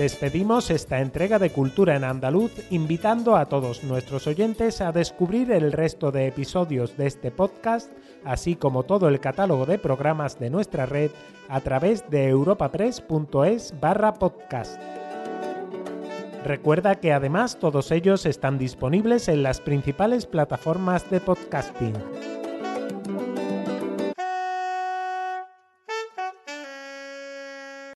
Despedimos 0.00 0.70
esta 0.70 1.02
entrega 1.02 1.38
de 1.38 1.50
Cultura 1.50 1.94
en 1.94 2.04
Andaluz 2.04 2.52
invitando 2.70 3.36
a 3.36 3.50
todos 3.50 3.84
nuestros 3.84 4.26
oyentes 4.26 4.80
a 4.80 4.92
descubrir 4.92 5.52
el 5.52 5.72
resto 5.72 6.10
de 6.10 6.26
episodios 6.26 6.96
de 6.96 7.06
este 7.06 7.30
podcast, 7.30 7.92
así 8.24 8.56
como 8.56 8.84
todo 8.84 9.08
el 9.08 9.20
catálogo 9.20 9.66
de 9.66 9.78
programas 9.78 10.38
de 10.38 10.50
nuestra 10.50 10.86
red 10.86 11.10
a 11.48 11.60
través 11.60 12.08
de 12.10 12.28
europapress.es 12.28 13.74
barra 13.80 14.14
podcast. 14.14 14.80
Recuerda 16.44 16.94
que 16.94 17.12
además 17.12 17.58
todos 17.58 17.90
ellos 17.90 18.24
están 18.24 18.58
disponibles 18.58 19.28
en 19.28 19.42
las 19.42 19.60
principales 19.60 20.26
plataformas 20.26 21.08
de 21.10 21.20
podcasting. 21.20 22.39